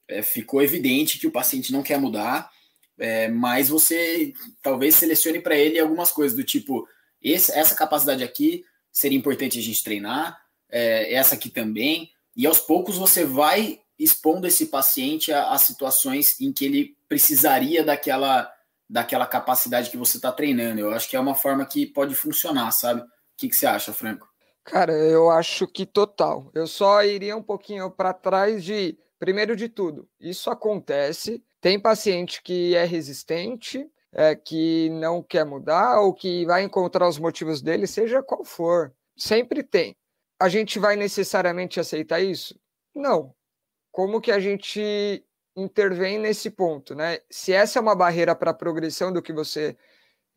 [0.07, 2.49] é, ficou evidente que o paciente não quer mudar,
[2.97, 6.87] é, mas você talvez selecione para ele algumas coisas do tipo:
[7.21, 10.39] esse, essa capacidade aqui seria importante a gente treinar,
[10.69, 16.39] é, essa aqui também, e aos poucos você vai expondo esse paciente a, a situações
[16.39, 18.49] em que ele precisaria daquela
[18.89, 20.79] daquela capacidade que você está treinando.
[20.81, 23.01] Eu acho que é uma forma que pode funcionar, sabe?
[23.01, 24.27] O que, que você acha, Franco?
[24.63, 26.51] Cara, eu acho que total.
[26.53, 31.43] Eu só iria um pouquinho para trás de, primeiro de tudo, isso acontece.
[31.59, 37.17] Tem paciente que é resistente, é, que não quer mudar ou que vai encontrar os
[37.17, 38.93] motivos dele, seja qual for.
[39.17, 39.95] Sempre tem.
[40.39, 42.59] A gente vai necessariamente aceitar isso?
[42.95, 43.33] Não.
[43.91, 45.23] Como que a gente
[45.55, 47.19] intervém nesse ponto, né?
[47.29, 49.77] Se essa é uma barreira para a progressão do que você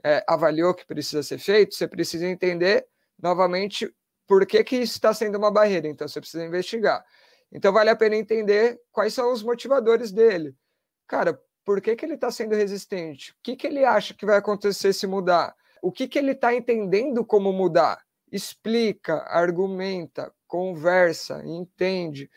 [0.05, 2.87] é, avaliou que precisa ser feito, você precisa entender
[3.20, 3.93] novamente
[4.27, 5.89] por que, que isso está sendo uma barreira.
[5.89, 7.05] Então, você precisa investigar.
[7.51, 10.55] Então, vale a pena entender quais são os motivadores dele.
[11.07, 13.33] Cara, por que, que ele está sendo resistente?
[13.33, 15.53] O que, que ele acha que vai acontecer se mudar?
[15.83, 18.01] O que, que ele está entendendo como mudar?
[18.31, 22.31] Explica, argumenta, conversa, entende.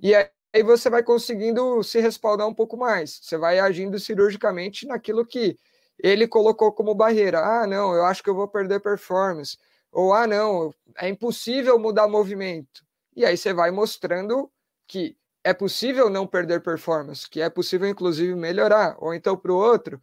[0.00, 3.20] E aí você vai conseguindo se respaldar um pouco mais.
[3.22, 5.56] Você vai agindo cirurgicamente naquilo que
[5.96, 7.38] ele colocou como barreira.
[7.38, 9.56] Ah, não, eu acho que eu vou perder performance.
[9.92, 12.84] Ou, ah, não, é impossível mudar movimento.
[13.14, 14.50] E aí você vai mostrando
[14.88, 18.96] que é possível não perder performance, que é possível, inclusive, melhorar.
[18.98, 20.00] Ou então, para o outro,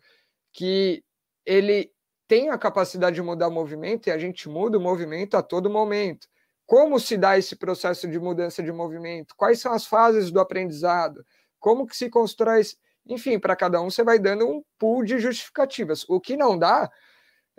[0.54, 1.04] que
[1.46, 1.92] ele
[2.28, 6.28] tem a capacidade de mudar movimento e a gente muda o movimento a todo momento.
[6.66, 9.34] Como se dá esse processo de mudança de movimento?
[9.38, 11.26] Quais são as fases do aprendizado?
[11.60, 12.62] Como que se constrói?
[13.08, 16.06] Enfim, para cada um você vai dando um pool de justificativas.
[16.08, 16.90] O que não dá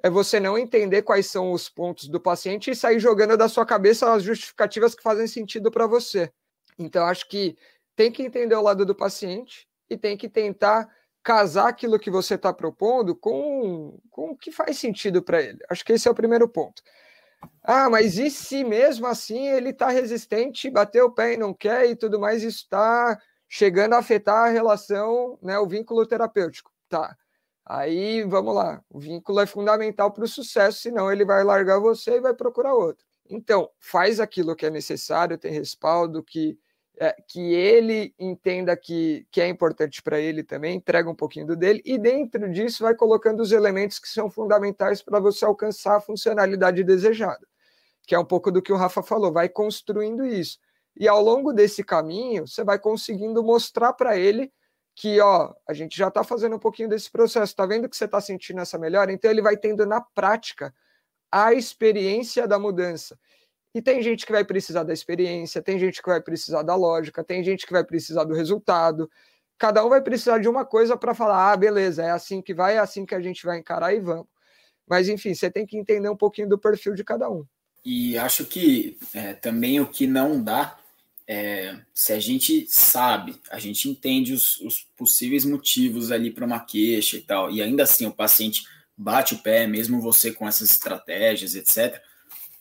[0.02, 3.66] é você não entender quais são os pontos do paciente e sair jogando da sua
[3.66, 6.32] cabeça as justificativas que fazem sentido para você.
[6.80, 7.56] Então, acho que
[7.94, 10.88] tem que entender o lado do paciente e tem que tentar
[11.22, 15.58] casar aquilo que você está propondo com, com o que faz sentido para ele.
[15.68, 16.82] Acho que esse é o primeiro ponto.
[17.62, 21.86] Ah, mas e se mesmo assim ele está resistente, bateu o pé e não quer
[21.90, 23.18] e tudo mais, está
[23.48, 26.70] chegando a afetar a relação, né, o vínculo terapêutico.
[26.88, 27.16] Tá.
[27.66, 32.16] Aí vamos lá, o vínculo é fundamental para o sucesso, senão ele vai largar você
[32.16, 33.04] e vai procurar outro.
[33.28, 36.58] Então, faz aquilo que é necessário, tem respaldo, que
[37.02, 41.56] é, que ele entenda que, que é importante para ele também, entrega um pouquinho do
[41.56, 46.00] dele, e dentro disso vai colocando os elementos que são fundamentais para você alcançar a
[46.00, 47.48] funcionalidade desejada,
[48.06, 50.58] que é um pouco do que o Rafa falou, vai construindo isso.
[50.94, 54.52] E ao longo desse caminho, você vai conseguindo mostrar para ele
[54.94, 58.04] que, ó, a gente já está fazendo um pouquinho desse processo, está vendo que você
[58.04, 59.10] está sentindo essa melhora?
[59.10, 60.74] Então ele vai tendo na prática
[61.32, 63.18] a experiência da mudança.
[63.74, 67.22] E tem gente que vai precisar da experiência, tem gente que vai precisar da lógica,
[67.22, 69.08] tem gente que vai precisar do resultado.
[69.56, 72.76] Cada um vai precisar de uma coisa para falar: ah, beleza, é assim que vai,
[72.76, 74.26] é assim que a gente vai encarar e vamos.
[74.88, 77.44] Mas, enfim, você tem que entender um pouquinho do perfil de cada um.
[77.84, 80.76] E acho que é, também o que não dá
[81.28, 86.58] é, se a gente sabe, a gente entende os, os possíveis motivos ali para uma
[86.58, 88.64] queixa e tal, e ainda assim o paciente
[88.96, 92.02] bate o pé, mesmo você com essas estratégias, etc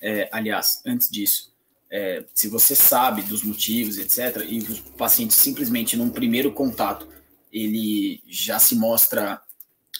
[0.01, 1.53] é, aliás, antes disso,
[1.91, 7.07] é, se você sabe dos motivos, etc., e o paciente simplesmente num primeiro contato
[7.51, 9.41] ele já se mostra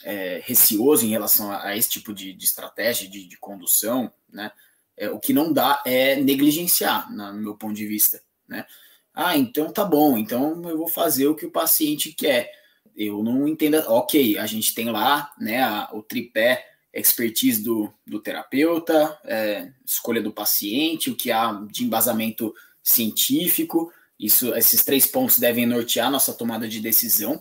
[0.04, 4.52] é, receoso em relação a, a esse tipo de, de estratégia de, de, condução, né?
[4.96, 8.64] É, o que não dá é negligenciar, na, no meu ponto de vista, né?
[9.12, 12.50] Ah, então tá bom, então eu vou fazer o que o paciente quer.
[12.96, 13.76] eu não entendo.
[13.88, 20.22] Ok, a gente tem lá né, a, o tripé expertise do, do terapeuta, é, escolha
[20.22, 23.92] do paciente, o que há de embasamento científico.
[24.18, 27.40] Isso, esses três pontos devem nortear nossa tomada de decisão,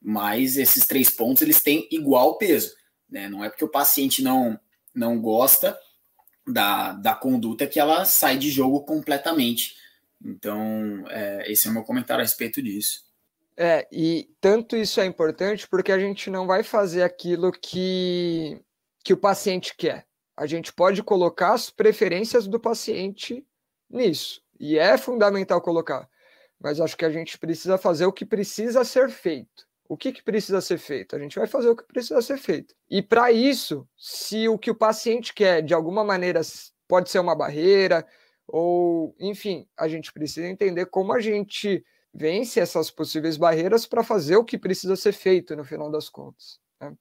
[0.00, 2.74] mas esses três pontos eles têm igual peso.
[3.08, 3.28] Né?
[3.28, 4.58] Não é porque o paciente não,
[4.94, 5.76] não gosta
[6.46, 9.76] da, da conduta que ela sai de jogo completamente.
[10.22, 13.08] Então, é, esse é o meu comentário a respeito disso.
[13.56, 18.60] É, e tanto isso é importante porque a gente não vai fazer aquilo que
[19.04, 20.06] que o paciente quer.
[20.36, 23.46] A gente pode colocar as preferências do paciente
[23.88, 26.08] nisso, e é fundamental colocar.
[26.58, 29.66] Mas acho que a gente precisa fazer o que precisa ser feito.
[29.88, 31.16] O que, que precisa ser feito?
[31.16, 32.74] A gente vai fazer o que precisa ser feito.
[32.88, 36.40] E para isso, se o que o paciente quer, de alguma maneira,
[36.86, 38.06] pode ser uma barreira,
[38.46, 44.36] ou, enfim, a gente precisa entender como a gente vence essas possíveis barreiras para fazer
[44.36, 46.60] o que precisa ser feito no final das contas.
[46.80, 46.92] Né?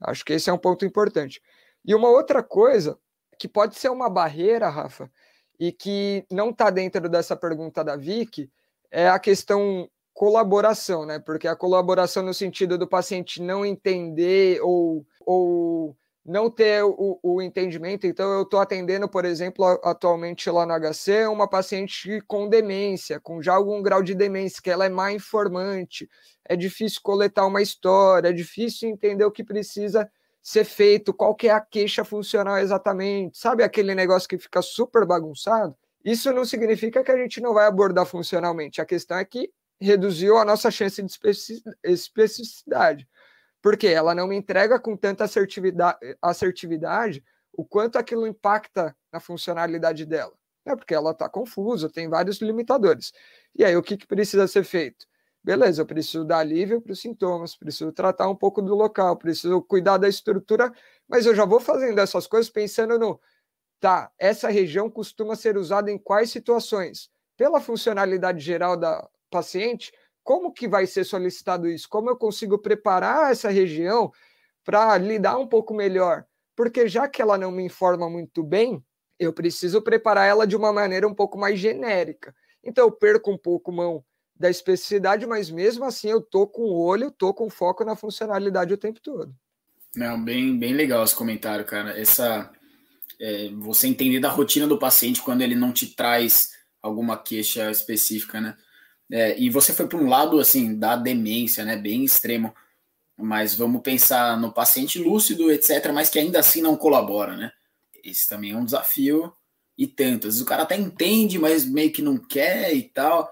[0.00, 1.40] Acho que esse é um ponto importante.
[1.84, 2.98] E uma outra coisa
[3.38, 5.10] que pode ser uma barreira, Rafa,
[5.58, 8.50] e que não está dentro dessa pergunta da Vicky,
[8.90, 11.18] é a questão colaboração, né?
[11.18, 17.42] Porque a colaboração no sentido do paciente não entender ou, ou não ter o, o
[17.42, 18.06] entendimento.
[18.06, 23.42] Então, eu estou atendendo, por exemplo, atualmente lá no HC, uma paciente com demência, com
[23.42, 26.08] já algum grau de demência, que ela é má informante,
[26.48, 30.10] é difícil coletar uma história, é difícil entender o que precisa
[30.42, 35.06] ser feito, qual que é a queixa funcional exatamente, sabe aquele negócio que fica super
[35.06, 35.76] bagunçado?
[36.04, 38.80] Isso não significa que a gente não vai abordar funcionalmente.
[38.80, 41.12] A questão é que reduziu a nossa chance de
[41.84, 43.06] especificidade
[43.62, 50.06] porque ela não me entrega com tanta assertividade, assertividade o quanto aquilo impacta na funcionalidade
[50.06, 50.32] dela.
[50.64, 53.12] É porque ela está confusa, tem vários limitadores.
[53.54, 55.06] E aí, o que, que precisa ser feito?
[55.42, 59.62] Beleza, eu preciso dar alívio para os sintomas, preciso tratar um pouco do local, preciso
[59.62, 60.70] cuidar da estrutura,
[61.08, 63.18] mas eu já vou fazendo essas coisas pensando no,
[63.80, 67.10] tá, essa região costuma ser usada em quais situações?
[67.38, 69.92] Pela funcionalidade geral da paciente,
[70.30, 71.88] como que vai ser solicitado isso?
[71.88, 74.12] Como eu consigo preparar essa região
[74.64, 76.24] para lidar um pouco melhor?
[76.54, 78.80] Porque já que ela não me informa muito bem,
[79.18, 82.32] eu preciso preparar ela de uma maneira um pouco mais genérica.
[82.62, 84.04] Então eu perco um pouco mão
[84.36, 88.72] da especificidade, mas mesmo assim eu tô com o olho, tô com foco na funcionalidade
[88.72, 89.34] o tempo todo.
[89.96, 92.00] Não, bem, bem legal esse comentário, cara.
[92.00, 92.52] Essa
[93.20, 98.40] é, você entender da rotina do paciente quando ele não te traz alguma queixa específica,
[98.40, 98.56] né?
[99.10, 102.54] É, e você foi para um lado assim da demência, né, bem extremo.
[103.16, 107.52] Mas vamos pensar no paciente lúcido, etc., mas que ainda assim não colabora, né?
[108.02, 109.32] Esse também é um desafio
[109.76, 110.26] e tanto.
[110.26, 113.30] Às vezes o cara até entende, mas meio que não quer e tal.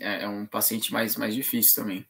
[0.00, 2.06] É, é um paciente mais, mais difícil também.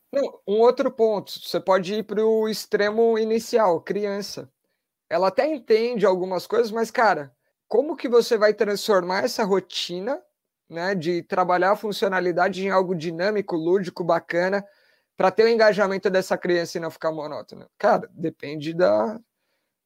[0.46, 4.50] Um outro ponto, você pode ir para o extremo inicial, criança.
[5.08, 7.34] Ela até entende algumas coisas, mas, cara,
[7.66, 10.22] como que você vai transformar essa rotina
[10.68, 14.64] né, de trabalhar a funcionalidade em algo dinâmico, lúdico, bacana,
[15.16, 17.68] para ter o engajamento dessa criança e não ficar monótono?
[17.78, 19.18] Cara, depende da,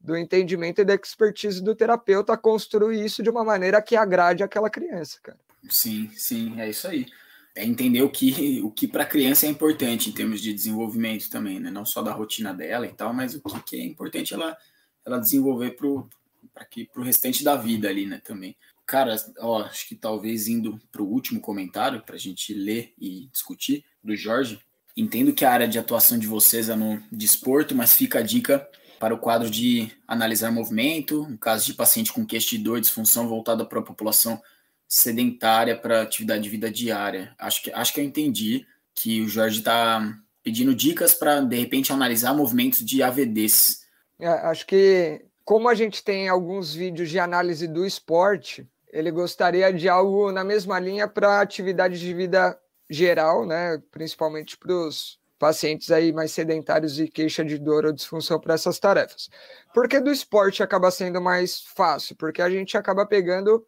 [0.01, 4.69] do entendimento e da expertise do terapeuta construir isso de uma maneira que agrade aquela
[4.69, 5.39] criança, cara.
[5.71, 7.07] Sim, sim, é isso aí.
[7.55, 11.29] É entender o que, o que para a criança é importante em termos de desenvolvimento
[11.31, 11.71] também, né?
[11.71, 14.57] Não só da rotina dela e tal, mas o que, que é importante ela,
[15.05, 18.21] ela desenvolver para o restante da vida ali, né?
[18.25, 18.57] Também.
[18.87, 23.29] Cara, ó, acho que talvez indo para o último comentário, para a gente ler e
[23.33, 24.61] discutir, do Jorge.
[24.97, 28.69] Entendo que a área de atuação de vocês é no desporto, mas fica a dica
[28.99, 33.27] para o quadro de analisar movimento, no caso de paciente com queixa de dor, disfunção
[33.27, 34.41] voltada para a população
[34.87, 37.35] sedentária para atividade de vida diária.
[37.39, 41.93] Acho que, acho que eu entendi que o Jorge está pedindo dicas para, de repente,
[41.93, 43.87] analisar movimentos de AVDs.
[44.21, 49.73] É, acho que, como a gente tem alguns vídeos de análise do esporte, ele gostaria
[49.73, 53.83] de algo na mesma linha para atividade de vida geral, né?
[53.91, 58.79] Principalmente para os pacientes aí mais sedentários e queixa de dor ou disfunção para essas
[58.79, 59.29] tarefas.
[59.75, 63.67] Porque do esporte acaba sendo mais fácil, porque a gente acaba pegando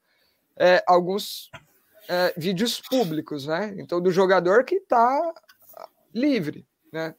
[0.56, 1.50] é, alguns
[2.08, 3.74] é, vídeos públicos, né?
[3.78, 5.34] Então, do jogador que está
[6.14, 7.14] livre, né?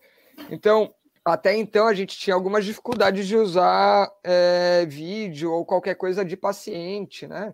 [0.49, 0.93] Então,
[1.25, 6.37] até então a gente tinha algumas dificuldades de usar é, vídeo ou qualquer coisa de
[6.37, 7.53] paciente, né?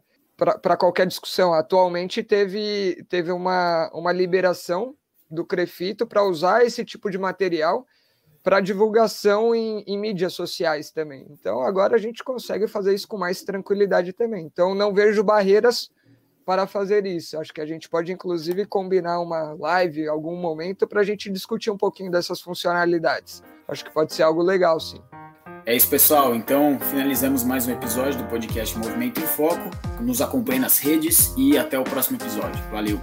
[0.61, 1.53] para qualquer discussão.
[1.53, 4.95] Atualmente teve, teve uma, uma liberação
[5.29, 7.85] do Crefito para usar esse tipo de material
[8.43, 11.27] para divulgação em, em, mídias sociais também.
[11.29, 14.45] Então agora a gente consegue fazer isso com mais tranquilidade também.
[14.45, 15.91] Então não vejo barreiras
[16.43, 17.37] para fazer isso.
[17.39, 21.69] Acho que a gente pode, inclusive, combinar uma live algum momento para a gente discutir
[21.69, 23.43] um pouquinho dessas funcionalidades.
[23.67, 25.01] Acho que pode ser algo legal, sim.
[25.65, 26.35] É isso, pessoal.
[26.35, 29.69] Então, finalizamos mais um episódio do podcast Movimento em Foco.
[29.99, 32.61] Nos acompanhe nas redes e até o próximo episódio.
[32.71, 32.99] Valeu!